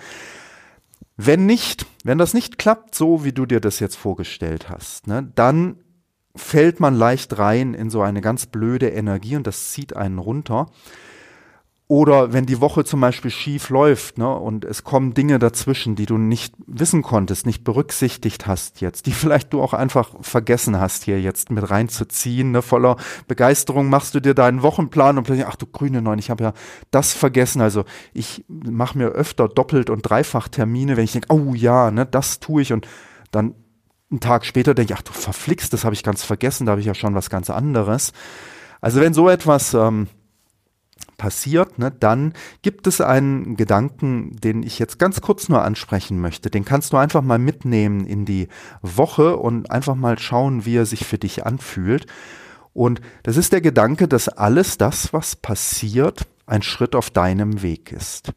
Wenn 1.18 1.48
nicht, 1.48 1.88
wenn 2.04 2.20
das 2.20 2.36
nicht 2.36 2.60
klappt, 2.60 2.94
so 2.94 3.26
wie 3.26 3.34
du 3.34 3.48
dir 3.48 3.60
das 3.60 3.80
jetzt 3.80 3.96
vorgestellt 3.96 4.70
hast, 4.70 5.08
ne, 5.08 5.32
dann 5.36 5.83
fällt 6.36 6.80
man 6.80 6.96
leicht 6.96 7.38
rein 7.38 7.74
in 7.74 7.90
so 7.90 8.02
eine 8.02 8.22
ganz 8.22 8.46
blöde 8.48 8.90
Energie 8.90 9.36
und 9.36 9.46
das 9.46 9.72
zieht 9.72 9.96
einen 9.96 10.18
runter. 10.18 10.68
Oder 11.90 12.32
wenn 12.34 12.46
die 12.46 12.62
Woche 12.62 12.86
zum 12.86 13.02
Beispiel 13.02 13.30
schief 13.30 13.70
läuft 13.70 14.18
ne, 14.18 14.34
und 14.34 14.66
es 14.66 14.84
kommen 14.84 15.14
Dinge 15.14 15.38
dazwischen, 15.38 15.96
die 15.96 16.06
du 16.06 16.18
nicht 16.18 16.56
wissen 16.66 17.04
konntest, 17.04 17.46
nicht 17.46 17.64
berücksichtigt 17.64 18.48
hast 18.48 18.82
jetzt, 18.82 19.06
die 19.06 19.12
vielleicht 19.12 19.54
du 19.54 19.62
auch 19.62 19.74
einfach 19.74 20.10
vergessen 20.22 20.80
hast 20.80 21.04
hier 21.04 21.22
jetzt 21.22 21.52
mit 21.52 21.70
reinzuziehen. 21.70 22.52
Ne, 22.52 22.62
voller 22.62 22.96
Begeisterung 23.28 23.90
machst 23.90 24.16
du 24.16 24.22
dir 24.22 24.34
deinen 24.34 24.64
Wochenplan 24.64 25.18
und 25.18 25.26
plötzlich, 25.26 25.46
ach 25.46 25.58
du 25.58 25.68
grüne 25.68 26.02
Neun, 26.02 26.20
ich 26.20 26.32
habe 26.32 26.46
ja 26.46 26.54
das 26.90 27.14
vergessen. 27.14 27.62
Also 27.62 27.84
ich 28.14 28.46
mache 28.48 28.98
mir 28.98 29.10
öfter 29.10 29.48
doppelt 29.48 29.92
und 29.92 30.02
dreifach 30.02 30.48
Termine, 30.48 30.98
wenn 30.98 31.04
ich 31.04 31.12
denke, 31.12 31.32
oh 31.32 31.54
ja, 31.54 31.92
ne, 31.92 32.06
das 32.06 32.40
tue 32.40 32.62
ich 32.62 32.72
und 32.72 32.88
dann 33.30 33.54
einen 34.14 34.20
Tag 34.20 34.46
später 34.46 34.74
denke 34.76 34.94
ich, 34.94 35.00
ach 35.00 35.02
du 35.02 35.12
verflixt, 35.12 35.74
das 35.74 35.84
habe 35.84 35.96
ich 35.96 36.04
ganz 36.04 36.24
vergessen, 36.24 36.66
da 36.66 36.72
habe 36.72 36.82
ich 36.82 36.88
ja 36.88 36.94
schon 36.94 37.16
was 37.16 37.30
ganz 37.30 37.50
anderes. 37.50 38.14
Also 38.80 39.02
wenn 39.02 39.14
so 39.14 39.28
etwas 39.28 39.74
ähm, 39.74 40.08
passiert, 41.18 41.80
ne, 41.80 41.92
dann 41.92 42.34
gibt 42.62 42.86
es 42.86 43.02
einen 43.02 43.56
Gedanken, 43.56 44.36
den 44.36 44.62
ich 44.62 44.78
jetzt 44.78 45.00
ganz 45.00 45.22
kurz 45.22 45.50
nur 45.50 45.64
ansprechen 45.64 46.22
möchte. 46.22 46.52
Den 46.52 46.64
kannst 46.64 46.94
du 46.94 46.98
einfach 46.98 47.24
mal 47.24 47.40
mitnehmen 47.40 48.06
in 48.06 48.26
die 48.26 48.50
Woche 48.82 49.38
und 49.38 49.72
einfach 49.72 49.96
mal 49.96 50.20
schauen, 50.20 50.66
wie 50.66 50.78
er 50.78 50.86
sich 50.86 51.06
für 51.06 51.18
dich 51.18 51.46
anfühlt. 51.46 52.06
Und 52.74 53.02
das 53.24 53.38
ist 53.38 53.52
der 53.52 53.62
Gedanke, 53.62 54.08
dass 54.08 54.30
alles 54.30 54.78
das, 54.78 55.12
was 55.12 55.36
passiert, 55.36 56.28
ein 56.46 56.62
Schritt 56.62 56.96
auf 56.96 57.10
deinem 57.10 57.62
Weg 57.64 57.92
ist. 57.92 58.32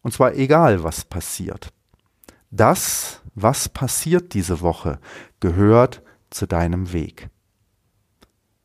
Und 0.00 0.12
zwar 0.12 0.34
egal, 0.34 0.84
was 0.84 1.04
passiert. 1.04 1.72
Das, 2.50 3.20
was 3.34 3.68
passiert 3.68 4.34
diese 4.34 4.60
Woche, 4.60 4.98
gehört 5.40 6.02
zu 6.30 6.46
deinem 6.46 6.92
Weg. 6.92 7.28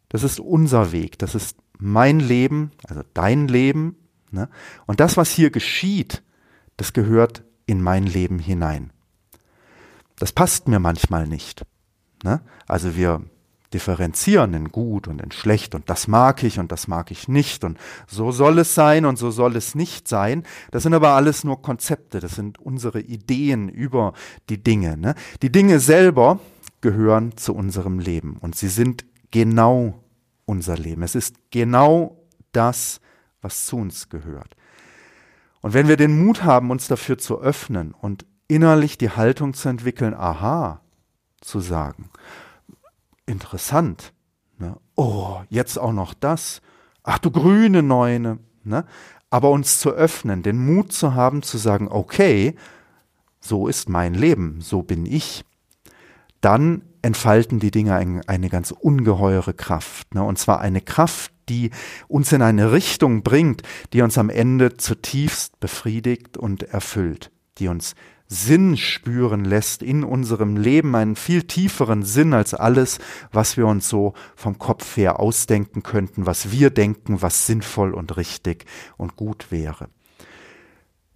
Das 0.10 0.24
ist 0.24 0.40
unser 0.40 0.92
Weg, 0.92 1.18
das 1.20 1.36
ist 1.36 1.58
mein 1.78 2.20
Leben, 2.20 2.72
also 2.88 3.02
dein 3.14 3.48
Leben. 3.48 3.96
Ne? 4.32 4.50
Und 4.86 5.00
das, 5.00 5.18
was 5.18 5.32
hier 5.32 5.50
geschieht, 5.50 6.24
das 6.78 6.94
gehört 6.94 7.44
in 7.66 7.82
mein 7.82 8.06
Leben 8.06 8.40
hinein. 8.40 8.92
Das 10.18 10.32
passt 10.32 10.68
mir 10.68 10.80
manchmal 10.80 11.28
nicht. 11.28 11.66
Ne? 12.24 12.42
Also 12.68 12.96
wir 12.96 13.22
differenzieren 13.74 14.54
in 14.54 14.72
gut 14.72 15.08
und 15.08 15.22
in 15.22 15.32
schlecht 15.32 15.76
und 15.76 15.90
das 15.90 16.08
mag 16.08 16.44
ich 16.44 16.60
und 16.60 16.72
das 16.72 16.88
mag 16.88 17.12
ich 17.12 17.28
nicht 17.28 17.64
und 17.64 17.78
so 18.08 18.32
soll 18.32 18.60
es 18.60 18.76
sein 18.76 19.06
und 19.06 19.18
so 19.18 19.32
soll 19.32 19.56
es 19.56 19.76
nicht 19.76 20.08
sein. 20.08 20.44
Das 20.72 20.84
sind 20.84 20.94
aber 20.94 21.10
alles 21.10 21.44
nur 21.44 21.62
Konzepte, 21.62 22.20
das 22.20 22.36
sind 22.36 22.60
unsere 22.60 23.02
Ideen 23.02 23.70
über 23.70 24.14
die 24.50 24.64
Dinge. 24.64 24.98
Ne? 24.98 25.16
Die 25.42 25.52
Dinge 25.52 25.80
selber 25.80 26.40
gehören 26.82 27.36
zu 27.38 27.56
unserem 27.56 28.00
Leben 28.00 28.38
und 28.40 28.56
sie 28.56 28.68
sind 28.68 29.06
genau 29.32 30.04
unser 30.46 30.78
Leben. 30.78 31.04
Es 31.04 31.16
ist 31.16 31.36
genau 31.52 32.18
das, 32.52 33.02
was 33.42 33.66
zu 33.66 33.78
uns 33.78 34.10
gehört. 34.10 34.56
Und 35.62 35.74
wenn 35.74 35.88
wir 35.88 35.98
den 35.98 36.24
Mut 36.24 36.44
haben, 36.44 36.72
uns 36.72 36.88
dafür 36.88 37.18
zu 37.18 37.40
öffnen 37.40 37.94
und 37.94 38.26
innerlich 38.48 38.98
die 38.98 39.10
Haltung 39.10 39.54
zu 39.54 39.70
entwickeln, 39.70 40.14
aha, 40.14 40.82
zu 41.40 41.60
sagen, 41.60 42.10
interessant. 43.26 44.14
Ne? 44.58 44.78
Oh, 44.96 45.42
jetzt 45.50 45.78
auch 45.78 45.94
noch 45.94 46.14
das. 46.14 46.62
Ach 47.04 47.20
du 47.20 47.32
grüne 47.32 47.84
Neune. 47.84 48.40
Ne? 48.64 48.86
Aber 49.30 49.50
uns 49.50 49.80
zu 49.80 49.92
öffnen, 49.92 50.44
den 50.44 50.64
Mut 50.64 50.94
zu 50.94 51.16
haben, 51.16 51.42
zu 51.42 51.58
sagen, 51.58 51.88
okay, 51.90 52.56
so 53.40 53.68
ist 53.68 53.90
mein 53.90 54.14
Leben, 54.14 54.62
so 54.62 54.84
bin 54.84 55.06
ich, 55.06 55.44
dann 56.40 56.84
entfalten 57.02 57.60
die 57.60 57.72
Dinge 57.72 57.96
ein, 57.96 58.22
eine 58.28 58.50
ganz 58.50 58.72
ungeheure 58.72 59.54
Kraft. 59.54 60.14
Ne? 60.16 60.24
Und 60.24 60.40
zwar 60.40 60.62
eine 60.62 60.82
Kraft, 60.82 61.34
die 61.50 61.72
uns 62.08 62.32
in 62.32 62.42
eine 62.42 62.72
Richtung 62.72 63.24
bringt, 63.24 63.64
die 63.92 64.02
uns 64.02 64.18
am 64.18 64.30
Ende 64.30 64.78
zutiefst 64.78 65.60
befriedigt 65.60 66.38
und 66.38 66.64
erfüllt, 66.64 67.32
die 67.58 67.68
uns 67.68 67.96
Sinn 68.34 68.78
spüren 68.78 69.46
lässt 69.46 69.84
in 69.84 70.04
unserem 70.04 70.58
Leben, 70.58 70.96
einen 70.96 71.16
viel 71.16 71.44
tieferen 71.44 72.04
Sinn 72.04 72.34
als 72.34 72.54
alles, 72.54 73.00
was 73.32 73.58
wir 73.58 73.68
uns 73.68 73.88
so 73.88 74.14
vom 74.36 74.58
Kopf 74.58 74.98
her 74.98 75.20
ausdenken 75.20 75.84
könnten, 75.84 76.26
was 76.26 76.52
wir 76.52 76.72
denken, 76.72 77.22
was 77.22 77.46
sinnvoll 77.46 77.94
und 77.94 78.18
richtig 78.18 78.66
und 78.98 79.16
gut 79.16 79.52
wäre. 79.52 79.90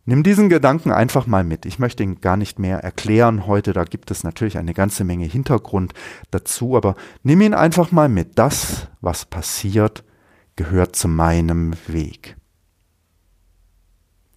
Nimm 0.06 0.24
diesen 0.24 0.48
Gedanken 0.48 0.92
einfach 0.92 1.28
mal 1.28 1.44
mit. 1.44 1.66
Ich 1.66 1.80
möchte 1.80 2.04
ihn 2.04 2.22
gar 2.22 2.38
nicht 2.38 2.60
mehr 2.60 2.80
erklären 2.80 3.46
heute, 3.48 3.74
da 3.74 3.84
gibt 3.84 4.10
es 4.12 4.24
natürlich 4.24 4.58
eine 4.58 4.74
ganze 4.74 5.04
Menge 5.04 5.26
Hintergrund 5.26 5.94
dazu, 6.32 6.78
aber 6.78 6.96
nimm 7.24 7.42
ihn 7.42 7.54
einfach 7.54 7.92
mal 7.92 8.08
mit. 8.08 8.38
Das, 8.40 8.88
was 9.02 9.26
passiert, 9.26 10.06
gehört 10.56 10.96
zu 10.96 11.08
meinem 11.08 11.74
Weg. 11.88 12.38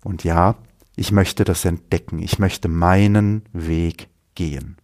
Und 0.02 0.24
ja, 0.24 0.56
ich 1.00 1.12
möchte 1.12 1.44
das 1.44 1.64
entdecken, 1.64 2.18
ich 2.18 2.38
möchte 2.38 2.68
meinen 2.68 3.48
Weg 3.54 4.10
gehen. 4.34 4.76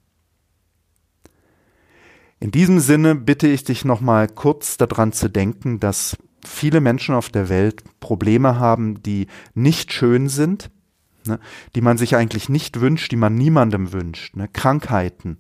In 2.40 2.50
diesem 2.50 2.80
Sinne 2.80 3.14
bitte 3.14 3.46
ich 3.48 3.64
dich 3.64 3.84
nochmal 3.84 4.26
kurz 4.26 4.78
daran 4.78 5.12
zu 5.12 5.28
denken, 5.28 5.78
dass 5.78 6.16
viele 6.42 6.80
Menschen 6.80 7.14
auf 7.14 7.28
der 7.28 7.50
Welt 7.50 7.82
Probleme 8.00 8.58
haben, 8.58 9.02
die 9.02 9.26
nicht 9.52 9.92
schön 9.92 10.30
sind, 10.30 10.70
ne, 11.26 11.38
die 11.74 11.82
man 11.82 11.98
sich 11.98 12.16
eigentlich 12.16 12.48
nicht 12.48 12.80
wünscht, 12.80 13.12
die 13.12 13.16
man 13.16 13.34
niemandem 13.34 13.92
wünscht. 13.92 14.36
Ne, 14.36 14.48
Krankheiten, 14.48 15.36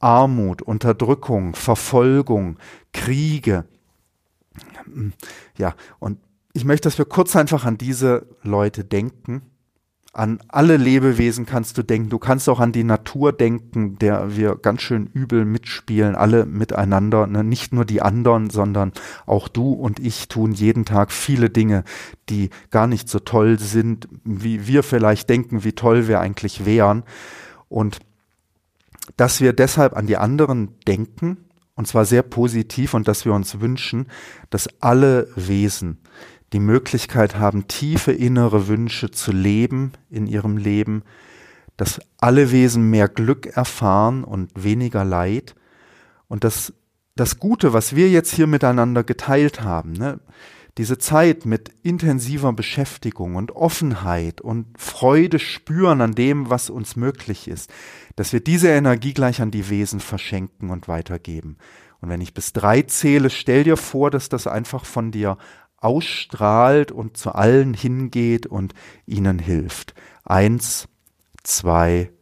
Armut, 0.00 0.60
Unterdrückung, 0.60 1.54
Verfolgung, 1.54 2.58
Kriege. 2.92 3.64
Ja, 5.56 5.76
und 6.00 6.18
ich 6.52 6.64
möchte, 6.64 6.88
dass 6.88 6.98
wir 6.98 7.04
kurz 7.04 7.36
einfach 7.36 7.64
an 7.64 7.78
diese 7.78 8.26
Leute 8.42 8.84
denken. 8.84 9.49
An 10.12 10.40
alle 10.48 10.76
Lebewesen 10.76 11.46
kannst 11.46 11.78
du 11.78 11.84
denken. 11.84 12.08
Du 12.08 12.18
kannst 12.18 12.48
auch 12.48 12.58
an 12.58 12.72
die 12.72 12.82
Natur 12.82 13.32
denken, 13.32 13.96
der 13.98 14.36
wir 14.36 14.56
ganz 14.56 14.82
schön 14.82 15.06
übel 15.06 15.44
mitspielen, 15.44 16.16
alle 16.16 16.46
miteinander. 16.46 17.28
Ne? 17.28 17.44
Nicht 17.44 17.72
nur 17.72 17.84
die 17.84 18.02
anderen, 18.02 18.50
sondern 18.50 18.92
auch 19.24 19.46
du 19.46 19.72
und 19.72 20.00
ich 20.00 20.26
tun 20.26 20.50
jeden 20.50 20.84
Tag 20.84 21.12
viele 21.12 21.48
Dinge, 21.48 21.84
die 22.28 22.50
gar 22.70 22.88
nicht 22.88 23.08
so 23.08 23.20
toll 23.20 23.60
sind, 23.60 24.08
wie 24.24 24.66
wir 24.66 24.82
vielleicht 24.82 25.30
denken, 25.30 25.62
wie 25.62 25.74
toll 25.74 26.08
wir 26.08 26.18
eigentlich 26.18 26.66
wären. 26.66 27.04
Und 27.68 28.00
dass 29.16 29.40
wir 29.40 29.52
deshalb 29.52 29.96
an 29.96 30.08
die 30.08 30.16
anderen 30.16 30.76
denken, 30.88 31.36
und 31.76 31.86
zwar 31.86 32.04
sehr 32.04 32.22
positiv, 32.22 32.94
und 32.94 33.06
dass 33.06 33.24
wir 33.24 33.32
uns 33.32 33.60
wünschen, 33.60 34.08
dass 34.50 34.68
alle 34.80 35.28
Wesen 35.36 35.98
die 36.52 36.60
Möglichkeit 36.60 37.36
haben, 37.36 37.68
tiefe 37.68 38.12
innere 38.12 38.68
Wünsche 38.68 39.10
zu 39.10 39.32
leben 39.32 39.92
in 40.10 40.26
ihrem 40.26 40.56
Leben, 40.56 41.02
dass 41.76 42.00
alle 42.18 42.50
Wesen 42.50 42.90
mehr 42.90 43.08
Glück 43.08 43.46
erfahren 43.46 44.24
und 44.24 44.50
weniger 44.54 45.04
Leid 45.04 45.54
und 46.28 46.44
dass 46.44 46.72
das 47.16 47.38
Gute, 47.38 47.72
was 47.72 47.94
wir 47.94 48.08
jetzt 48.08 48.34
hier 48.34 48.46
miteinander 48.46 49.04
geteilt 49.04 49.62
haben, 49.62 49.92
ne, 49.92 50.20
diese 50.78 50.98
Zeit 50.98 51.44
mit 51.44 51.70
intensiver 51.82 52.52
Beschäftigung 52.52 53.34
und 53.36 53.52
Offenheit 53.52 54.40
und 54.40 54.66
Freude 54.78 55.38
spüren 55.38 56.00
an 56.00 56.12
dem, 56.12 56.48
was 56.48 56.70
uns 56.70 56.96
möglich 56.96 57.48
ist, 57.48 57.70
dass 58.16 58.32
wir 58.32 58.40
diese 58.40 58.68
Energie 58.68 59.12
gleich 59.12 59.42
an 59.42 59.50
die 59.50 59.68
Wesen 59.68 60.00
verschenken 60.00 60.70
und 60.70 60.88
weitergeben. 60.88 61.58
Und 62.00 62.08
wenn 62.08 62.20
ich 62.20 62.34
bis 62.34 62.52
drei 62.52 62.82
zähle, 62.82 63.30
stell 63.30 63.64
dir 63.64 63.76
vor, 63.76 64.10
dass 64.10 64.28
das 64.28 64.46
einfach 64.46 64.84
von 64.84 65.10
dir 65.10 65.36
ausstrahlt 65.80 66.92
und 66.92 67.16
zu 67.16 67.32
allen 67.32 67.74
hingeht 67.74 68.46
und 68.46 68.74
ihnen 69.06 69.38
hilft. 69.38 69.94
Eins, 70.24 70.88
zwei, 71.42 72.12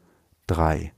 drei. 0.46 0.92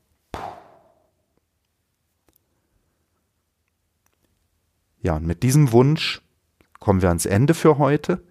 Ja, 5.03 5.17
und 5.17 5.27
mit 5.27 5.43
diesem 5.43 5.73
Wunsch 5.73 6.23
kommen 6.79 7.03
wir 7.03 7.09
ans 7.09 7.27
Ende 7.27 7.55
für 7.55 7.79
heute. 7.79 8.23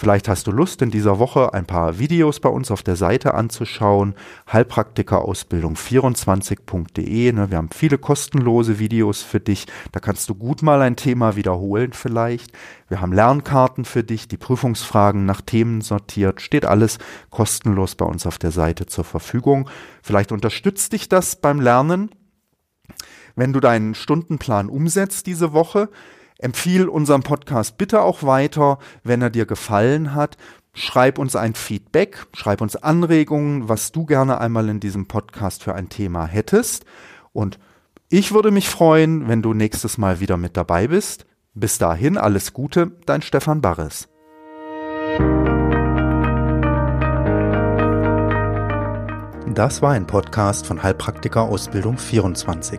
Vielleicht 0.00 0.28
hast 0.28 0.46
du 0.46 0.52
Lust, 0.52 0.80
in 0.80 0.92
dieser 0.92 1.18
Woche 1.18 1.52
ein 1.54 1.66
paar 1.66 1.98
Videos 1.98 2.38
bei 2.38 2.48
uns 2.48 2.70
auf 2.70 2.84
der 2.84 2.94
Seite 2.94 3.34
anzuschauen. 3.34 4.14
Heilpraktikerausbildung24.de. 4.52 7.32
Ne? 7.32 7.50
Wir 7.50 7.58
haben 7.58 7.70
viele 7.74 7.98
kostenlose 7.98 8.78
Videos 8.78 9.22
für 9.22 9.40
dich. 9.40 9.66
Da 9.90 9.98
kannst 9.98 10.30
du 10.30 10.36
gut 10.36 10.62
mal 10.62 10.82
ein 10.82 10.94
Thema 10.94 11.34
wiederholen 11.34 11.94
vielleicht. 11.94 12.52
Wir 12.88 13.00
haben 13.00 13.12
Lernkarten 13.12 13.84
für 13.84 14.04
dich, 14.04 14.28
die 14.28 14.36
Prüfungsfragen 14.36 15.26
nach 15.26 15.40
Themen 15.40 15.80
sortiert. 15.80 16.40
Steht 16.40 16.64
alles 16.64 16.98
kostenlos 17.30 17.96
bei 17.96 18.04
uns 18.04 18.24
auf 18.24 18.38
der 18.38 18.52
Seite 18.52 18.86
zur 18.86 19.02
Verfügung. 19.02 19.68
Vielleicht 20.00 20.30
unterstützt 20.30 20.92
dich 20.92 21.08
das 21.08 21.34
beim 21.34 21.60
Lernen. 21.60 22.12
Wenn 23.34 23.52
du 23.52 23.58
deinen 23.58 23.96
Stundenplan 23.96 24.68
umsetzt 24.68 25.26
diese 25.26 25.52
Woche, 25.52 25.88
Empfiehl 26.38 26.88
unseren 26.88 27.24
Podcast 27.24 27.78
bitte 27.78 28.00
auch 28.00 28.22
weiter, 28.22 28.78
wenn 29.02 29.20
er 29.20 29.30
dir 29.30 29.44
gefallen 29.44 30.14
hat. 30.14 30.36
Schreib 30.72 31.18
uns 31.18 31.34
ein 31.34 31.54
Feedback, 31.54 32.26
schreib 32.32 32.60
uns 32.60 32.76
Anregungen, 32.76 33.68
was 33.68 33.90
du 33.90 34.06
gerne 34.06 34.40
einmal 34.40 34.68
in 34.68 34.78
diesem 34.78 35.08
Podcast 35.08 35.64
für 35.64 35.74
ein 35.74 35.88
Thema 35.88 36.26
hättest. 36.26 36.84
Und 37.32 37.58
ich 38.08 38.32
würde 38.32 38.52
mich 38.52 38.68
freuen, 38.68 39.26
wenn 39.26 39.42
du 39.42 39.52
nächstes 39.52 39.98
Mal 39.98 40.20
wieder 40.20 40.36
mit 40.36 40.56
dabei 40.56 40.86
bist. 40.86 41.26
Bis 41.54 41.78
dahin 41.78 42.16
alles 42.16 42.52
Gute, 42.52 42.92
dein 43.04 43.20
Stefan 43.20 43.60
Barres. 43.60 44.08
Das 49.54 49.82
war 49.82 49.90
ein 49.90 50.06
Podcast 50.06 50.68
von 50.68 50.84
Heilpraktiker 50.84 51.42
Ausbildung 51.42 51.98
24. 51.98 52.78